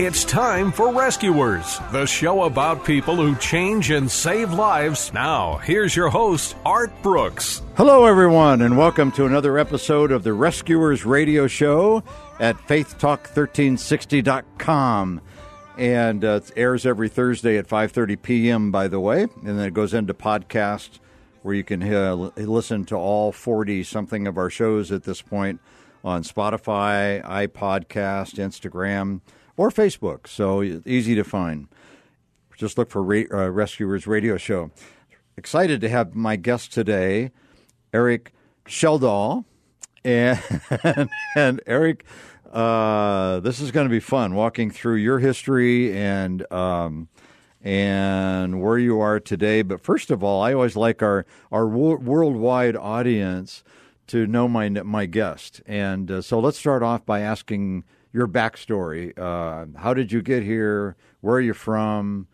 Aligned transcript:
It's 0.00 0.24
time 0.24 0.70
for 0.70 0.94
Rescuers, 0.94 1.80
the 1.90 2.06
show 2.06 2.44
about 2.44 2.84
people 2.84 3.16
who 3.16 3.34
change 3.34 3.90
and 3.90 4.08
save 4.08 4.52
lives. 4.52 5.12
Now, 5.12 5.56
here's 5.56 5.96
your 5.96 6.08
host, 6.08 6.54
Art 6.64 6.92
Brooks. 7.02 7.62
Hello, 7.76 8.04
everyone, 8.04 8.62
and 8.62 8.78
welcome 8.78 9.10
to 9.10 9.26
another 9.26 9.58
episode 9.58 10.12
of 10.12 10.22
the 10.22 10.34
Rescuers 10.34 11.04
Radio 11.04 11.48
Show 11.48 12.04
at 12.38 12.56
faithtalk1360.com. 12.58 15.20
And 15.76 16.24
uh, 16.24 16.40
it 16.44 16.52
airs 16.54 16.86
every 16.86 17.08
Thursday 17.08 17.58
at 17.58 17.66
5.30 17.66 18.22
p.m., 18.22 18.70
by 18.70 18.86
the 18.86 19.00
way, 19.00 19.22
and 19.22 19.58
then 19.58 19.60
it 19.66 19.74
goes 19.74 19.94
into 19.94 20.14
podcast 20.14 21.00
where 21.42 21.56
you 21.56 21.64
can 21.64 21.82
uh, 21.82 22.14
listen 22.36 22.84
to 22.84 22.94
all 22.94 23.32
40-something 23.32 24.28
of 24.28 24.38
our 24.38 24.48
shows 24.48 24.92
at 24.92 25.02
this 25.02 25.22
point 25.22 25.60
on 26.04 26.22
Spotify, 26.22 27.20
iPodcast, 27.24 28.36
Instagram, 28.36 29.22
or 29.58 29.70
Facebook. 29.70 30.26
So 30.26 30.62
easy 30.62 31.14
to 31.14 31.24
find. 31.24 31.68
Just 32.56 32.78
look 32.78 32.90
for 32.90 33.00
uh, 33.00 33.50
Rescuers 33.50 34.06
Radio 34.06 34.38
Show. 34.38 34.70
Excited 35.36 35.80
to 35.82 35.88
have 35.88 36.14
my 36.14 36.36
guest 36.36 36.72
today, 36.72 37.30
Eric 37.92 38.32
Sheldall. 38.64 39.44
And, 40.04 40.40
and 41.36 41.60
Eric, 41.66 42.04
uh, 42.50 43.40
this 43.40 43.60
is 43.60 43.70
going 43.70 43.86
to 43.86 43.90
be 43.90 44.00
fun 44.00 44.34
walking 44.34 44.70
through 44.70 44.96
your 44.96 45.18
history 45.18 45.96
and 45.96 46.50
um, 46.52 47.08
and 47.60 48.62
where 48.62 48.78
you 48.78 49.00
are 49.00 49.20
today. 49.20 49.62
But 49.62 49.80
first 49.80 50.10
of 50.10 50.24
all, 50.24 50.40
I 50.42 50.54
always 50.54 50.76
like 50.76 51.02
our 51.02 51.26
our 51.52 51.68
wo- 51.68 51.96
worldwide 51.96 52.76
audience 52.76 53.62
to 54.08 54.26
know 54.26 54.48
my 54.48 54.68
my 54.68 55.06
guest. 55.06 55.60
And 55.66 56.10
uh, 56.10 56.22
so 56.22 56.40
let's 56.40 56.58
start 56.58 56.82
off 56.82 57.04
by 57.04 57.20
asking 57.20 57.84
your 58.12 58.28
backstory. 58.28 59.16
Uh, 59.18 59.66
how 59.78 59.94
did 59.94 60.12
you 60.12 60.22
get 60.22 60.42
here? 60.42 60.96
Where 61.20 61.36
are 61.36 61.40
you 61.40 61.54
from? 61.54 62.26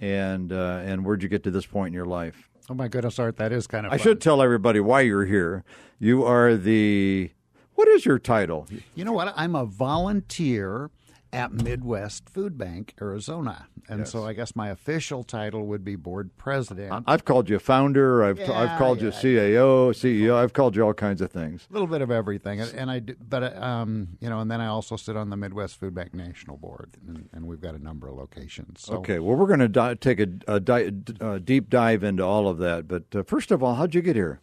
And 0.00 0.52
uh, 0.52 0.80
and 0.84 1.04
where'd 1.04 1.22
you 1.22 1.28
get 1.28 1.42
to 1.44 1.50
this 1.50 1.66
point 1.66 1.88
in 1.88 1.94
your 1.94 2.06
life? 2.06 2.48
Oh 2.70 2.74
my 2.74 2.88
goodness, 2.88 3.18
Art, 3.18 3.36
that 3.36 3.52
is 3.52 3.66
kind 3.66 3.84
of. 3.84 3.92
I 3.92 3.98
fun. 3.98 4.04
should 4.04 4.20
tell 4.20 4.40
everybody 4.40 4.80
why 4.80 5.02
you're 5.02 5.26
here. 5.26 5.64
You 5.98 6.24
are 6.24 6.56
the 6.56 7.30
what 7.74 7.88
is 7.88 8.06
your 8.06 8.18
title? 8.18 8.66
You 8.94 9.04
know 9.04 9.12
what? 9.12 9.32
I'm 9.36 9.54
a 9.54 9.64
volunteer 9.64 10.90
at 11.32 11.52
Midwest 11.52 12.28
Food 12.28 12.58
Bank, 12.58 12.94
Arizona, 13.00 13.66
and 13.88 14.06
so 14.06 14.24
I 14.26 14.32
guess 14.32 14.54
my 14.56 14.68
official 14.68 15.22
title 15.24 15.66
would 15.66 15.84
be 15.84 15.96
board 15.96 16.36
president. 16.36 17.04
I've 17.06 17.24
called 17.24 17.48
you 17.48 17.58
founder. 17.58 18.22
I've 18.24 18.38
Yeah, 18.38 18.52
I've 18.52 18.78
called 18.78 19.00
you 19.00 19.08
yeah. 19.08 19.20
CAO, 19.20 19.90
CEO. 19.90 20.34
I've 20.36 20.52
called 20.52 20.76
you 20.76 20.82
all 20.84 20.94
kinds 20.94 21.20
of 21.20 21.30
things. 21.30 21.66
a 21.70 21.72
little 21.72 21.88
bit 21.88 22.00
of 22.02 22.10
everything, 22.10 22.60
and, 22.60 22.72
and 22.74 22.90
I, 22.90 22.98
do- 23.00 23.16
but 23.28 23.56
um, 23.60 24.16
you 24.20 24.28
know, 24.28 24.40
and 24.40 24.50
then 24.50 24.60
I 24.60 24.66
also 24.66 24.96
sit 24.96 25.16
on 25.16 25.30
the 25.30 25.36
Midwest 25.36 25.78
Food 25.78 25.94
Bank 25.94 26.14
National 26.14 26.56
Board, 26.56 26.90
and, 27.06 27.28
and 27.32 27.46
we've 27.46 27.60
got 27.60 27.74
a 27.74 27.82
number 27.82 28.08
of 28.08 28.16
locations. 28.16 28.82
So, 28.82 28.94
Okay, 28.94 29.18
well, 29.18 29.36
we're 29.36 29.46
going 29.46 29.60
to 29.60 29.68
di- 29.68 29.94
take 29.94 30.20
a, 30.20 30.28
a, 30.48 30.60
di- 30.60 30.90
a 31.20 31.40
deep 31.40 31.70
dive 31.70 32.02
into 32.04 32.24
all 32.24 32.48
of 32.48 32.58
that. 32.58 32.86
But 32.88 33.04
uh, 33.14 33.22
first 33.22 33.50
of 33.50 33.62
all, 33.62 33.74
how'd 33.76 33.94
you 33.94 34.02
get 34.02 34.16
here? 34.16 34.40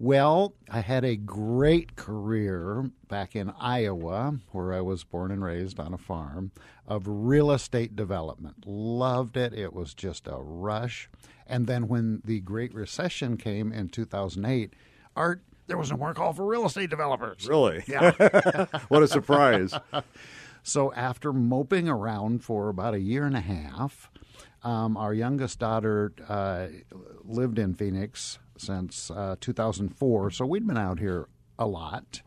Well, 0.00 0.54
I 0.70 0.80
had 0.80 1.04
a 1.04 1.16
great 1.16 1.96
career 1.96 2.90
back 3.08 3.34
in 3.34 3.52
Iowa, 3.58 4.38
where 4.52 4.72
I 4.72 4.80
was 4.80 5.02
born 5.02 5.32
and 5.32 5.42
raised 5.42 5.80
on 5.80 5.92
a 5.92 5.98
farm, 5.98 6.52
of 6.86 7.02
real 7.06 7.50
estate 7.50 7.96
development. 7.96 8.64
Loved 8.64 9.36
it. 9.36 9.52
It 9.52 9.72
was 9.72 9.94
just 9.94 10.28
a 10.28 10.36
rush. 10.36 11.10
And 11.48 11.66
then 11.66 11.88
when 11.88 12.22
the 12.24 12.38
Great 12.40 12.72
Recession 12.74 13.36
came 13.36 13.72
in 13.72 13.88
2008, 13.88 14.72
Art, 15.16 15.42
there 15.66 15.76
was 15.76 15.90
no 15.90 15.96
more 15.96 16.14
call 16.14 16.32
for 16.32 16.46
real 16.46 16.66
estate 16.66 16.90
developers. 16.90 17.48
Really? 17.48 17.82
Yeah. 17.88 18.66
what 18.88 19.02
a 19.02 19.08
surprise! 19.08 19.74
So 20.62 20.92
after 20.92 21.32
moping 21.32 21.88
around 21.88 22.44
for 22.44 22.68
about 22.68 22.92
a 22.92 23.00
year 23.00 23.24
and 23.24 23.34
a 23.34 23.40
half, 23.40 24.10
um, 24.62 24.98
our 24.98 25.14
youngest 25.14 25.60
daughter 25.60 26.12
uh, 26.28 26.66
lived 27.24 27.58
in 27.58 27.72
Phoenix 27.72 28.38
since 28.60 29.10
uh, 29.10 29.36
2004, 29.40 30.30
so 30.30 30.46
we'd 30.46 30.66
been 30.66 30.78
out 30.78 30.98
here 30.98 31.28
a 31.58 31.66
lot. 31.66 32.22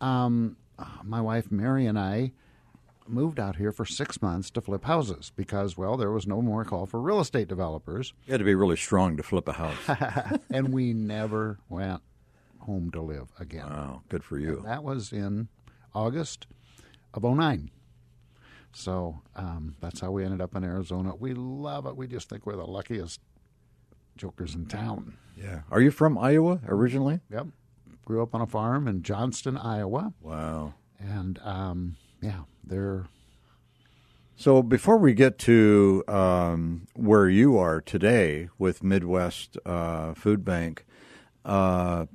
Um, 0.00 0.56
my 1.04 1.20
wife 1.20 1.50
Mary 1.50 1.86
and 1.86 1.98
I 1.98 2.32
moved 3.06 3.38
out 3.38 3.56
here 3.56 3.72
for 3.72 3.84
six 3.84 4.22
months 4.22 4.50
to 4.50 4.60
flip 4.60 4.84
houses 4.84 5.32
because, 5.36 5.76
well, 5.76 5.96
there 5.96 6.10
was 6.10 6.26
no 6.26 6.40
more 6.40 6.64
call 6.64 6.86
for 6.86 7.00
real 7.00 7.20
estate 7.20 7.48
developers, 7.48 8.12
You 8.26 8.32
had 8.32 8.38
to 8.38 8.44
be 8.44 8.54
really 8.54 8.76
strong 8.76 9.16
to 9.16 9.22
flip 9.22 9.48
a 9.48 9.52
house. 9.52 10.38
and 10.50 10.72
we 10.72 10.92
never 10.92 11.58
went 11.68 12.00
home 12.60 12.90
to 12.92 13.02
live 13.02 13.32
again. 13.38 13.68
Wow, 13.68 14.02
good 14.08 14.24
for 14.24 14.38
you. 14.38 14.62
That 14.64 14.84
was 14.84 15.12
in 15.12 15.48
August 15.94 16.46
of 17.14 17.24
09. 17.24 17.70
So 18.74 19.20
um, 19.36 19.76
that's 19.80 20.00
how 20.00 20.10
we 20.12 20.24
ended 20.24 20.40
up 20.40 20.54
in 20.54 20.64
Arizona. 20.64 21.14
We 21.14 21.34
love 21.34 21.86
it. 21.86 21.96
We 21.96 22.06
just 22.06 22.28
think 22.28 22.46
we're 22.46 22.56
the 22.56 22.64
luckiest 22.64 23.20
jokers 24.16 24.54
in 24.54 24.66
town. 24.66 25.16
Yeah. 25.36 25.60
Are 25.70 25.80
you 25.80 25.90
from 25.90 26.18
Iowa 26.18 26.60
originally? 26.68 27.20
Yep. 27.30 27.46
Grew 28.04 28.22
up 28.22 28.34
on 28.34 28.40
a 28.40 28.46
farm 28.46 28.86
in 28.88 29.02
Johnston, 29.02 29.56
Iowa. 29.56 30.12
Wow. 30.20 30.74
And 30.98 31.38
um, 31.42 31.96
yeah, 32.20 32.42
they're 32.64 33.06
So 34.36 34.62
before 34.62 34.98
we 34.98 35.14
get 35.14 35.38
to 35.40 36.04
um, 36.08 36.86
where 36.94 37.28
you 37.28 37.56
are 37.58 37.80
today 37.80 38.48
with 38.58 38.82
Midwest 38.82 39.56
uh, 39.64 40.14
Food 40.14 40.44
Bank, 40.44 40.84
uh, 41.44 42.06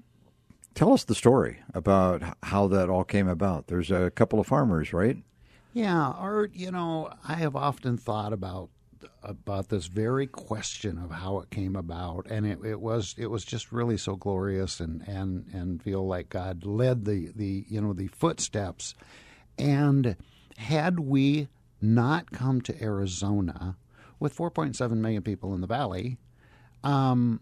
tell 0.75 0.93
us 0.93 1.03
the 1.03 1.15
story 1.15 1.59
about 1.73 2.21
how 2.43 2.67
that 2.67 2.89
all 2.89 3.03
came 3.03 3.27
about. 3.27 3.67
There's 3.67 3.91
a 3.91 4.11
couple 4.11 4.39
of 4.39 4.47
farmers, 4.47 4.93
right? 4.93 5.17
Yeah, 5.73 6.07
Art, 6.09 6.51
you 6.53 6.71
know, 6.71 7.11
I 7.27 7.35
have 7.35 7.55
often 7.55 7.97
thought 7.97 8.33
about 8.33 8.69
about 9.23 9.69
this 9.69 9.87
very 9.87 10.27
question 10.27 10.97
of 10.97 11.11
how 11.11 11.39
it 11.39 11.49
came 11.49 11.75
about 11.75 12.25
and 12.29 12.45
it, 12.45 12.59
it 12.63 12.79
was 12.79 13.15
it 13.17 13.27
was 13.27 13.43
just 13.43 13.71
really 13.71 13.97
so 13.97 14.15
glorious 14.15 14.79
and, 14.79 15.07
and, 15.07 15.45
and 15.53 15.81
feel 15.81 16.05
like 16.05 16.29
God 16.29 16.65
led 16.65 17.05
the, 17.05 17.31
the 17.35 17.65
you 17.67 17.81
know 17.81 17.93
the 17.93 18.07
footsteps 18.07 18.95
and 19.57 20.15
had 20.57 20.99
we 20.99 21.47
not 21.81 22.31
come 22.31 22.61
to 22.61 22.83
Arizona 22.83 23.77
with 24.19 24.35
4.7 24.35 24.91
million 24.97 25.21
people 25.21 25.53
in 25.53 25.61
the 25.61 25.67
valley 25.67 26.17
um, 26.83 27.41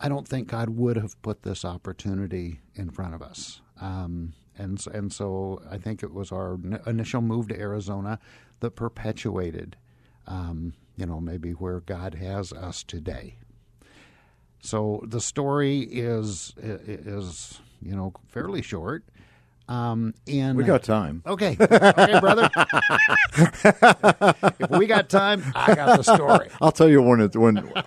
I 0.00 0.08
don't 0.08 0.26
think 0.26 0.48
God 0.48 0.70
would 0.70 0.96
have 0.96 1.20
put 1.20 1.42
this 1.42 1.64
opportunity 1.64 2.60
in 2.74 2.90
front 2.90 3.14
of 3.14 3.22
us. 3.22 3.60
Um, 3.80 4.32
and 4.56 4.84
and 4.92 5.12
so 5.12 5.62
I 5.70 5.78
think 5.78 6.02
it 6.02 6.12
was 6.12 6.32
our 6.32 6.58
initial 6.86 7.20
move 7.20 7.48
to 7.48 7.58
Arizona 7.58 8.18
that 8.60 8.72
perpetuated, 8.72 9.76
um, 10.26 10.72
you 10.96 11.06
know, 11.06 11.20
maybe 11.20 11.52
where 11.52 11.80
God 11.80 12.14
has 12.14 12.52
us 12.52 12.82
today. 12.82 13.36
So 14.62 15.02
the 15.06 15.20
story 15.20 15.80
is 15.80 16.52
is 16.58 17.60
you 17.80 17.94
know 17.96 18.12
fairly 18.28 18.60
short. 18.62 19.04
Um, 19.68 20.14
in 20.26 20.56
We 20.56 20.64
got 20.64 20.82
time. 20.82 21.22
Okay, 21.24 21.56
okay, 21.60 22.18
brother. 22.18 22.50
if 24.58 24.70
we 24.70 24.86
got 24.88 25.08
time, 25.08 25.44
I 25.54 25.76
got 25.76 25.96
the 25.96 26.02
story. 26.02 26.48
I'll 26.60 26.72
tell 26.72 26.88
you 26.88 27.00
when 27.02 27.20
it's 27.20 27.36
when. 27.36 27.72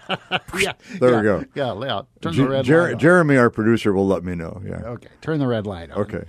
Yeah, 0.58 0.74
There 1.00 1.10
yeah, 1.12 1.18
we 1.18 1.24
go. 1.24 1.44
Yeah, 1.56 1.74
yeah. 1.86 2.02
Turn 2.22 2.34
Jer- 2.34 2.44
the 2.44 2.50
red 2.50 2.64
Jer- 2.66 2.84
light 2.84 2.94
on. 2.94 3.00
Jeremy, 3.00 3.36
our 3.38 3.50
producer, 3.50 3.92
will 3.92 4.08
let 4.08 4.24
me 4.24 4.34
know. 4.36 4.62
Yeah. 4.66 4.76
Okay, 4.84 5.10
turn 5.22 5.40
the 5.40 5.48
red 5.48 5.66
light 5.68 5.92
on. 5.92 5.98
Okay. 6.04 6.24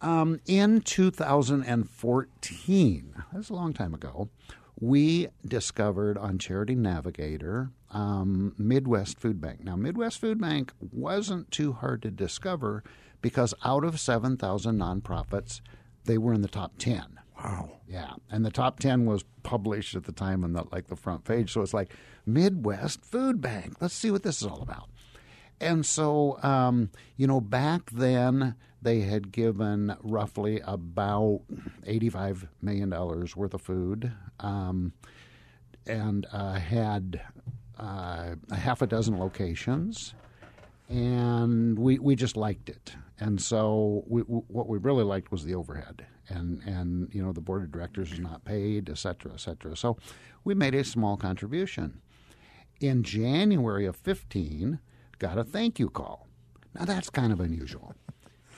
Um, 0.00 0.40
in 0.46 0.80
2014, 0.80 3.14
that's 3.32 3.50
a 3.50 3.54
long 3.54 3.72
time 3.74 3.92
ago, 3.94 4.28
we 4.78 5.28
discovered 5.46 6.18
on 6.18 6.38
Charity 6.38 6.74
Navigator 6.74 7.70
um, 7.90 8.54
Midwest 8.58 9.18
Food 9.18 9.40
Bank. 9.40 9.64
Now, 9.64 9.76
Midwest 9.76 10.20
Food 10.20 10.40
Bank 10.40 10.72
wasn't 10.80 11.50
too 11.50 11.72
hard 11.72 12.02
to 12.02 12.10
discover 12.10 12.84
because 13.22 13.54
out 13.64 13.84
of 13.84 13.98
7,000 13.98 14.78
nonprofits, 14.78 15.60
they 16.04 16.18
were 16.18 16.34
in 16.34 16.42
the 16.42 16.48
top 16.48 16.72
10. 16.78 17.18
Wow. 17.42 17.70
Yeah, 17.86 18.14
and 18.30 18.44
the 18.44 18.50
top 18.50 18.80
ten 18.80 19.04
was 19.04 19.24
published 19.42 19.94
at 19.94 20.04
the 20.04 20.12
time 20.12 20.42
on 20.42 20.52
the 20.54 20.64
like 20.72 20.88
the 20.88 20.96
front 20.96 21.24
page. 21.24 21.52
So 21.52 21.60
it's 21.60 21.74
like 21.74 21.92
Midwest 22.24 23.04
Food 23.04 23.40
Bank. 23.40 23.76
Let's 23.80 23.94
see 23.94 24.10
what 24.10 24.22
this 24.22 24.40
is 24.40 24.46
all 24.46 24.62
about. 24.62 24.88
And 25.60 25.86
so, 25.86 26.38
um, 26.42 26.90
you 27.16 27.26
know, 27.26 27.40
back 27.40 27.90
then 27.90 28.54
they 28.82 29.00
had 29.00 29.32
given 29.32 29.96
roughly 30.02 30.60
about 30.64 31.42
eighty-five 31.84 32.46
million 32.60 32.90
dollars 32.90 33.34
worth 33.34 33.54
of 33.54 33.62
food, 33.62 34.12
um, 34.40 34.92
and 35.86 36.26
uh, 36.32 36.54
had 36.54 37.22
uh, 37.78 38.34
a 38.50 38.56
half 38.56 38.82
a 38.82 38.86
dozen 38.86 39.18
locations 39.18 40.14
and 40.88 41.78
we 41.78 41.98
we 41.98 42.14
just 42.14 42.36
liked 42.36 42.68
it. 42.68 42.94
And 43.18 43.40
so 43.40 44.04
we, 44.06 44.20
what 44.22 44.68
we 44.68 44.78
really 44.78 45.04
liked 45.04 45.32
was 45.32 45.44
the 45.44 45.54
overhead, 45.54 46.06
and 46.28 46.62
and 46.64 47.08
you 47.12 47.22
know 47.22 47.32
the 47.32 47.40
board 47.40 47.62
of 47.62 47.72
directors 47.72 48.12
is 48.12 48.20
not 48.20 48.44
paid, 48.44 48.88
et 48.90 48.98
cetera, 48.98 49.32
et 49.32 49.40
cetera. 49.40 49.76
So 49.76 49.96
we 50.44 50.54
made 50.54 50.74
a 50.74 50.84
small 50.84 51.16
contribution. 51.16 52.00
In 52.80 53.02
January 53.02 53.86
of 53.86 53.96
fifteen, 53.96 54.80
got 55.18 55.38
a 55.38 55.44
thank 55.44 55.78
you 55.78 55.88
call. 55.88 56.26
Now 56.74 56.84
that's 56.84 57.10
kind 57.10 57.32
of 57.32 57.40
unusual, 57.40 57.94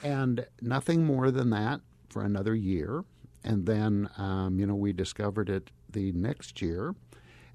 and 0.03 0.47
nothing 0.61 1.05
more 1.05 1.31
than 1.31 1.51
that 1.51 1.81
for 2.09 2.23
another 2.23 2.55
year. 2.55 3.05
And 3.45 3.67
then 3.67 4.11
um, 4.19 4.59
you 4.59 4.67
know 4.67 4.75
we 4.75 4.93
discovered 4.93 5.49
it 5.49 5.71
the 5.91 6.13
next 6.13 6.61
year, 6.61 6.95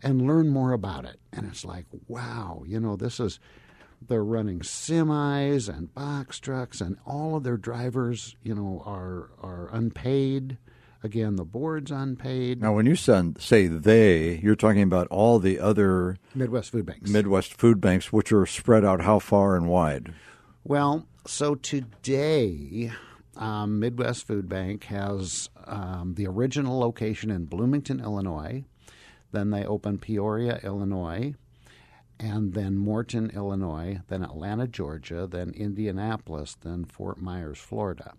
and 0.02 0.26
learned 0.26 0.52
more 0.52 0.72
about 0.72 1.06
it. 1.06 1.20
And 1.32 1.46
it's 1.46 1.66
like, 1.66 1.86
wow, 2.08 2.64
you 2.66 2.80
know 2.80 2.96
this 2.96 3.20
is 3.20 3.40
they're 4.08 4.24
running 4.24 4.60
semis 4.60 5.70
and 5.70 5.94
box 5.94 6.40
trucks, 6.40 6.82
and 6.82 6.98
all 7.06 7.36
of 7.36 7.44
their 7.44 7.58
drivers, 7.58 8.36
you 8.44 8.56
know, 8.56 8.82
are 8.86 9.32
are 9.42 9.70
unpaid. 9.72 10.58
Again, 11.04 11.36
the 11.36 11.44
board's 11.44 11.92
unpaid. 11.92 12.62
Now, 12.62 12.74
when 12.74 12.86
you 12.86 12.96
say 12.96 13.68
they, 13.68 14.40
you're 14.42 14.56
talking 14.56 14.84
about 14.84 15.08
all 15.08 15.38
the 15.38 15.60
other 15.60 16.18
Midwest 16.34 16.72
Food 16.72 16.86
Banks. 16.86 17.10
Midwest 17.10 17.60
food 17.60 17.82
banks, 17.82 18.14
which 18.14 18.32
are 18.32 18.46
spread 18.46 18.86
out 18.86 19.02
how 19.02 19.20
far 19.20 19.58
and 19.58 19.68
wide? 19.68 20.14
Well, 20.64 21.06
so 21.28 21.56
today, 21.56 22.94
um, 23.36 23.82
Midwest 23.82 24.26
Food 24.26 24.48
Bank 24.48 24.86
has 24.86 25.50
um, 25.68 26.14
the 26.16 26.26
original 26.26 26.80
location 26.80 27.30
in 27.32 27.46
Bloomington, 27.46 28.00
Illinois. 28.00 28.64
Then 29.34 29.50
they 29.50 29.66
opened 29.66 30.02
Peoria, 30.02 30.62
Illinois, 30.64 31.34
and 32.18 32.54
then 32.54 32.78
Morton, 32.78 33.30
Illinois, 33.32 34.00
then 34.08 34.24
Atlanta, 34.24 34.68
Georgia, 34.68 35.28
then 35.30 35.50
Indianapolis, 35.50 36.56
then 36.62 36.86
Fort 36.86 37.22
Myers, 37.22 37.58
Florida. 37.58 38.14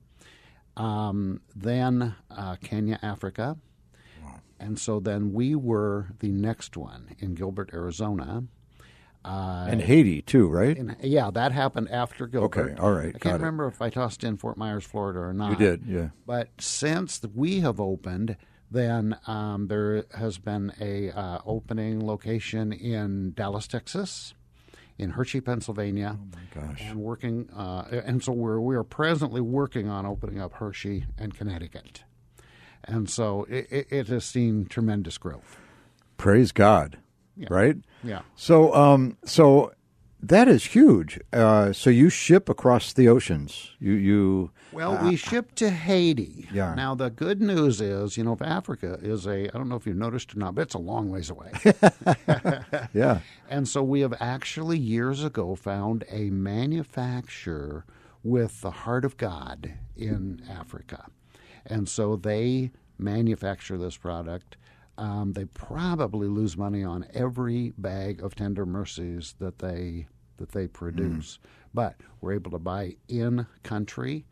Um, 0.77 1.41
then 1.55 2.15
uh, 2.31 2.57
Kenya, 2.57 2.99
Africa. 3.03 3.57
And 4.61 4.79
so 4.79 5.01
then 5.01 5.33
we 5.33 5.55
were 5.55 6.09
the 6.21 6.31
next 6.31 6.77
one 6.77 7.17
in 7.19 7.35
Gilbert, 7.35 7.71
Arizona. 7.75 8.45
Uh, 9.25 9.67
and 9.69 9.81
Haiti, 9.81 10.23
too, 10.23 10.49
right? 10.49 10.77
and 10.77 10.97
yeah, 11.03 11.31
that 11.31 11.53
happened 11.53 11.91
after 11.91 12.27
Gilbert. 12.27 12.73
Okay, 12.73 12.81
all 12.81 12.93
right, 12.93 13.15
I 13.15 13.19
can't 13.19 13.37
it. 13.37 13.39
remember 13.39 13.67
if 13.67 13.81
I 13.81 13.91
tossed 13.91 14.23
in 14.23 14.37
Fort 14.37 14.57
Myers, 14.57 14.85
Florida, 14.85 15.21
or 15.21 15.33
not. 15.33 15.51
You 15.51 15.57
did, 15.57 15.83
yeah. 15.87 16.09
But 16.27 16.51
since 16.59 17.21
we 17.35 17.61
have 17.61 17.81
opened, 17.81 18.37
then 18.71 19.17
um, 19.27 19.69
there 19.69 20.05
has 20.15 20.37
been 20.39 20.73
a 20.81 21.11
uh, 21.11 21.39
opening 21.47 22.07
location 22.07 22.73
in 22.73 23.33
Dallas, 23.33 23.67
Texas, 23.67 24.35
in 24.99 25.11
Hershey, 25.11 25.41
Pennsylvania. 25.41 26.19
Oh 26.21 26.37
my 26.37 26.63
gosh! 26.63 26.81
And 26.83 27.01
working, 27.01 27.49
uh, 27.57 27.85
and 28.05 28.23
so 28.23 28.33
we're 28.33 28.61
we 28.61 28.77
are 28.77 28.85
presently 28.85 29.41
working 29.41 29.89
on 29.89 30.07
opening 30.07 30.41
up 30.41 30.55
Hershey 30.55 31.07
and 31.19 31.35
Connecticut, 31.35 32.05
and 32.85 33.09
so 33.09 33.45
it, 33.49 33.67
it, 33.71 33.87
it 33.91 34.09
has 34.09 34.25
seen 34.25 34.67
tremendous 34.67 35.19
growth. 35.19 35.59
Praise 36.17 36.53
God, 36.53 36.99
right? 37.51 37.77
Yeah. 38.03 38.23
So, 38.37 38.75
um, 38.75 39.17
so 39.25 39.73
that 40.29 40.49
is 40.49 40.65
huge. 40.67 41.21
Uh, 41.33 41.73
so 41.73 41.91
you 41.91 42.09
ship 42.09 42.49
across 42.49 42.93
the 42.93 43.09
oceans. 43.09 43.73
You, 43.79 43.93
you. 43.93 44.51
Well, 44.73 44.99
we 45.05 45.17
ship 45.17 45.55
to 45.57 45.71
Haiti. 45.71 46.49
Yeah. 46.53 46.75
Now 46.75 46.95
the 46.95 47.11
good 47.11 47.41
news 47.41 47.81
is, 47.81 48.17
you 48.17 48.25
know, 48.25 48.33
if 48.33 48.43
Africa 48.43 48.99
is 49.03 49.27
a, 49.27 49.49
I 49.49 49.59
don't 49.59 49.69
know 49.69 49.77
if 49.77 49.87
you've 49.87 49.97
noticed 49.97 50.35
or 50.35 50.39
not, 50.39 50.55
but 50.55 50.63
it's 50.63 50.75
a 50.75 50.79
long 50.79 51.11
ways 51.11 51.31
away. 51.31 51.53
Yeah. 52.93 53.21
and 53.51 53.69
so 53.69 53.83
we 53.83 54.01
have 54.01 54.15
actually 54.21 54.79
years 54.79 55.25
ago 55.25 55.55
found 55.55 56.05
a 56.11 56.31
manufacturer 56.31 57.85
with 58.23 58.61
the 58.63 58.71
heart 58.71 59.05
of 59.05 59.17
God 59.17 59.75
in 59.97 60.43
Africa, 60.49 61.07
and 61.67 61.89
so 61.89 62.17
they 62.17 62.71
manufacture 62.99 63.77
this 63.77 63.97
product. 63.97 64.57
Um, 64.97 65.33
they 65.33 65.45
probably 65.45 66.29
lose 66.29 66.57
money 66.57 66.85
on 66.85 67.07
every 67.13 67.73
bag 67.77 68.23
of 68.23 68.35
tender 68.35 68.65
mercies 68.65 69.35
that 69.41 69.59
they 69.59 70.07
that 70.39 70.53
they 70.53 70.67
produce, 70.67 71.39
but 71.73 71.97
we're 72.21 72.33
able 72.35 72.51
to 72.53 72.59
buy 72.59 72.97
in 73.09 73.47
country 73.63 74.25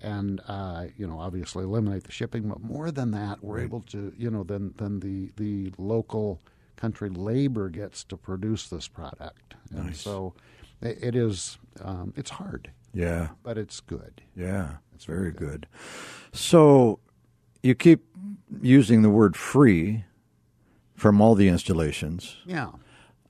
and 0.00 0.40
uh, 0.46 0.86
you 0.96 1.06
know 1.06 1.18
obviously 1.18 1.64
eliminate 1.64 2.04
the 2.04 2.12
shipping. 2.12 2.48
But 2.48 2.60
more 2.62 2.90
than 2.90 3.10
that, 3.12 3.42
we're 3.42 3.60
able 3.60 3.80
to 3.88 4.12
you 4.16 4.30
know 4.30 4.44
then 4.44 4.74
then 4.78 5.00
the 5.00 5.32
the 5.36 5.72
local 5.78 6.40
country 6.76 7.08
labor 7.10 7.68
gets 7.68 8.04
to 8.04 8.16
produce 8.16 8.68
this 8.68 8.86
product, 8.86 9.54
and 9.74 9.94
so 9.96 10.34
it, 10.80 10.98
it 11.02 11.16
is 11.16 11.58
um, 11.82 12.12
it's 12.16 12.30
hard, 12.30 12.70
Yeah. 12.94 13.30
but 13.42 13.58
it's 13.58 13.80
good. 13.80 14.22
Yeah. 14.36 14.76
It's 14.94 15.04
very 15.04 15.32
good. 15.32 15.66
So 16.32 17.00
you 17.62 17.74
keep 17.74 18.04
using 18.62 19.02
the 19.02 19.10
word 19.10 19.36
free 19.36 20.04
from 20.94 21.20
all 21.20 21.34
the 21.36 21.48
installations. 21.48 22.36
Yeah. 22.46 22.70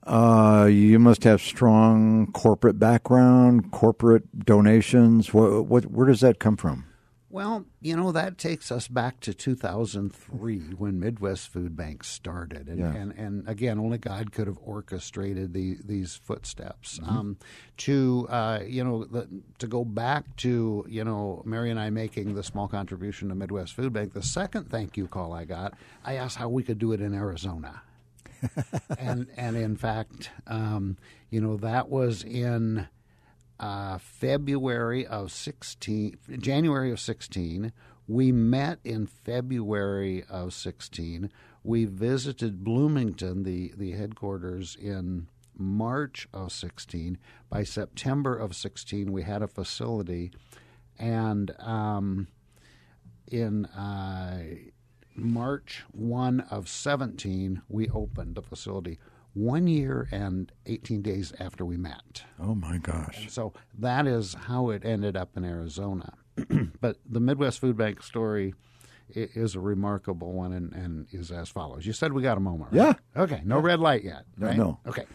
Uh, 0.03 0.67
you 0.71 0.97
must 0.99 1.23
have 1.23 1.41
strong 1.41 2.31
corporate 2.31 2.79
background, 2.79 3.71
corporate 3.71 4.45
donations. 4.45 5.33
What, 5.33 5.65
what, 5.65 5.85
where 5.85 6.07
does 6.07 6.21
that 6.21 6.39
come 6.39 6.57
from? 6.57 6.85
Well, 7.31 7.65
you 7.79 7.95
know, 7.95 8.11
that 8.11 8.39
takes 8.39 8.71
us 8.71 8.87
back 8.87 9.19
to 9.19 9.35
2003 9.35 10.57
when 10.77 10.99
Midwest 10.99 11.49
Food 11.49 11.75
Bank 11.75 12.03
started. 12.03 12.67
And, 12.67 12.79
Yeah. 12.79 12.95
and, 12.95 13.11
and 13.11 13.47
again, 13.47 13.77
only 13.77 13.99
God 13.99 14.31
could 14.31 14.47
have 14.47 14.57
orchestrated 14.63 15.53
the, 15.53 15.77
these 15.85 16.15
footsteps. 16.15 16.97
Mm-hmm. 16.97 17.17
Um, 17.17 17.37
to, 17.77 18.25
uh, 18.31 18.61
you 18.65 18.83
know, 18.83 19.03
the, 19.05 19.27
to 19.59 19.67
go 19.67 19.85
back 19.85 20.37
to, 20.37 20.83
you 20.89 21.03
know, 21.03 21.43
Mary 21.45 21.69
and 21.69 21.79
I 21.79 21.91
making 21.91 22.33
the 22.33 22.41
small 22.41 22.67
contribution 22.67 23.29
to 23.29 23.35
Midwest 23.35 23.73
Food 23.75 23.93
Bank, 23.93 24.13
the 24.13 24.23
second 24.23 24.71
thank 24.71 24.97
you 24.97 25.07
call 25.07 25.31
I 25.31 25.45
got, 25.45 25.75
I 26.03 26.15
asked 26.15 26.37
how 26.37 26.49
we 26.49 26.63
could 26.63 26.79
do 26.79 26.93
it 26.93 27.01
in 27.01 27.13
Arizona. 27.13 27.83
And, 28.97 29.27
and 29.35 29.55
in 29.55 29.75
fact, 29.75 30.31
um, 30.47 30.97
you 31.29 31.41
know, 31.41 31.57
that 31.57 31.89
was 31.89 32.23
in 32.23 32.87
uh, 33.59 33.97
February 33.97 35.05
of 35.05 35.31
16, 35.31 36.17
January 36.39 36.91
of 36.91 36.99
16. 36.99 37.73
We 38.07 38.31
met 38.31 38.79
in 38.83 39.05
February 39.05 40.23
of 40.29 40.53
16. 40.53 41.31
We 41.63 41.85
visited 41.85 42.63
Bloomington, 42.63 43.43
the, 43.43 43.73
the 43.77 43.91
headquarters, 43.91 44.75
in 44.75 45.27
March 45.57 46.27
of 46.33 46.51
16. 46.51 47.17
By 47.49 47.63
September 47.63 48.35
of 48.35 48.55
16, 48.55 49.11
we 49.11 49.23
had 49.23 49.41
a 49.41 49.47
facility. 49.47 50.31
And 50.97 51.51
um, 51.59 52.27
in 53.27 53.65
uh, 53.65 54.43
March 55.21 55.83
1 55.91 56.41
of 56.51 56.67
17, 56.67 57.61
we 57.69 57.89
opened 57.89 58.35
the 58.35 58.41
facility 58.41 58.99
one 59.33 59.67
year 59.67 60.07
and 60.11 60.51
18 60.65 61.01
days 61.01 61.33
after 61.39 61.63
we 61.63 61.77
met. 61.77 62.23
Oh 62.39 62.55
my 62.55 62.77
gosh! 62.79 63.27
So 63.29 63.53
that 63.77 64.07
is 64.07 64.33
how 64.33 64.69
it 64.69 64.83
ended 64.83 65.15
up 65.15 65.37
in 65.37 65.43
Arizona. 65.45 66.13
but 66.81 66.97
the 67.07 67.19
Midwest 67.19 67.59
Food 67.59 67.77
Bank 67.77 68.01
story 68.01 68.53
is 69.09 69.55
a 69.55 69.59
remarkable 69.59 70.33
one 70.33 70.53
and, 70.53 70.73
and 70.73 71.07
is 71.11 71.31
as 71.31 71.49
follows. 71.49 71.85
You 71.85 71.93
said 71.93 72.11
we 72.13 72.21
got 72.21 72.37
a 72.37 72.41
moment, 72.41 72.71
right? 72.71 72.95
Yeah. 73.15 73.21
Okay, 73.21 73.41
no 73.45 73.59
red 73.59 73.79
light 73.79 74.03
yet, 74.03 74.23
No, 74.37 74.47
right? 74.47 74.57
no. 74.57 74.79
Okay. 74.87 75.05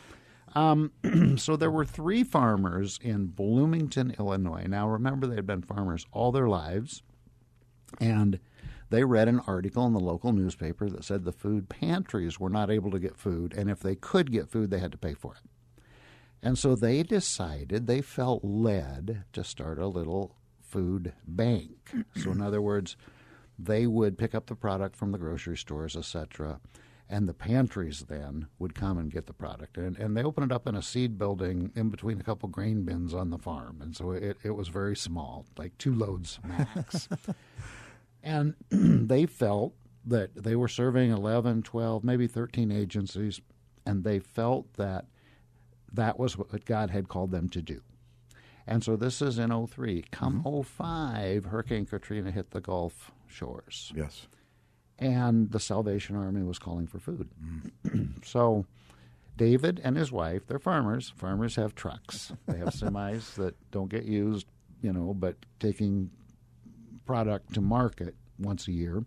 Um, 0.55 0.93
so 1.37 1.57
there 1.57 1.71
were 1.71 1.85
three 1.85 2.23
farmers 2.25 2.99
in 3.03 3.27
Bloomington, 3.27 4.15
Illinois. 4.19 4.67
Now 4.69 4.89
remember, 4.89 5.27
they 5.27 5.35
had 5.37 5.47
been 5.47 5.63
farmers 5.63 6.07
all 6.13 6.31
their 6.31 6.49
lives, 6.49 7.03
and 8.01 8.39
they 8.91 9.05
read 9.05 9.29
an 9.29 9.41
article 9.47 9.87
in 9.87 9.93
the 9.93 10.01
local 10.01 10.33
newspaper 10.33 10.89
that 10.91 11.05
said 11.05 11.25
the 11.25 11.33
food 11.33 11.69
pantries 11.69 12.39
were 12.39 12.51
not 12.51 12.71
able 12.71 12.91
to 12.91 12.99
get 12.99 13.17
food, 13.17 13.55
and 13.55 13.71
if 13.71 13.81
they 13.81 13.95
could 13.95 14.31
get 14.31 14.49
food, 14.51 14.71
they 14.71 14.79
had 14.79 14.93
to 14.93 14.99
pay 14.99 15.15
for 15.15 15.35
it. 15.35 15.51
And 16.43 16.59
so 16.59 16.77
they 16.77 17.03
decided, 17.03 17.87
they 17.87 18.03
felt 18.03 18.45
led 18.45 19.25
to 19.33 19.43
start 19.43 19.79
a 19.79 19.87
little 19.87 20.37
food 20.61 21.15
bank. 21.27 21.93
so, 22.17 22.33
in 22.33 22.43
other 22.43 22.61
words, 22.61 22.97
they 23.59 23.87
would 23.87 24.19
pick 24.19 24.35
up 24.35 24.47
the 24.47 24.55
product 24.55 24.97
from 24.97 25.13
the 25.13 25.19
grocery 25.19 25.57
stores, 25.57 25.97
etc., 25.97 26.61
and 27.09 27.29
the 27.29 27.35
pantries 27.35 28.01
then 28.09 28.49
would 28.59 28.75
come 28.75 28.97
and 28.97 29.13
get 29.13 29.27
the 29.27 29.33
product. 29.33 29.77
And, 29.77 29.97
and 29.99 30.17
they 30.17 30.23
opened 30.23 30.51
it 30.51 30.55
up 30.55 30.67
in 30.67 30.75
a 30.75 30.83
seed 30.83 31.19
building 31.19 31.71
in 31.75 31.91
between 31.91 32.19
a 32.19 32.25
couple 32.25 32.49
grain 32.49 32.85
bins 32.85 33.13
on 33.13 33.31
the 33.31 33.39
farm. 33.39 33.81
And 33.83 33.95
so 33.95 34.13
it, 34.13 34.39
it 34.43 34.53
was 34.53 34.69
very 34.69 34.97
small, 34.97 35.45
like 35.59 35.77
two 35.77 35.95
loads 35.95 36.39
max. 36.43 37.09
and 38.25 38.55
they 38.71 39.27
felt 39.27 39.75
that 40.07 40.35
they 40.35 40.57
were 40.57 40.69
serving 40.69 41.11
11, 41.11 41.63
12, 41.63 42.05
maybe 42.05 42.27
13 42.27 42.73
agencies, 42.73 43.41
and 43.87 44.05
they 44.05 44.19
felt 44.19 44.75
that 44.75 45.07
that 45.93 46.19
was 46.19 46.37
what 46.37 46.65
God 46.65 46.91
had 46.91 47.09
called 47.09 47.31
them 47.31 47.49
to 47.51 47.63
do. 47.63 47.81
And 48.67 48.83
so 48.83 48.97
this 48.97 49.21
is 49.23 49.39
in 49.39 49.67
03. 49.67 50.05
Come 50.11 50.43
mm-hmm. 50.43 50.63
05, 50.63 51.45
Hurricane 51.45 51.87
Katrina 51.87 52.31
hit 52.31 52.51
the 52.51 52.61
Gulf 52.61 53.13
shores 53.27 53.93
Yes. 53.95 54.27
and 54.99 55.51
the 55.51 55.61
Salvation 55.61 56.17
Army 56.17 56.43
was 56.43 56.59
calling 56.59 56.87
for 56.87 56.99
food. 56.99 57.29
Mm. 57.87 58.25
so 58.25 58.65
David 59.37 59.81
and 59.85 59.97
his 59.97 60.13
wife, 60.13 60.47
they're 60.47 60.59
farmers. 60.59 61.13
Farmers 61.17 61.57
have 61.57 61.75
trucks. 61.75 62.33
They 62.47 62.59
have 62.59 62.69
semis 62.69 63.35
that 63.37 63.55
don't 63.71 63.91
get 63.91 64.05
used, 64.05 64.47
you 64.83 64.93
know, 64.93 65.15
but 65.15 65.37
taking 65.61 66.11
product 67.05 67.55
to 67.55 67.61
market 67.61 68.15
once 68.39 68.69
a 68.69 68.73
year. 68.73 69.05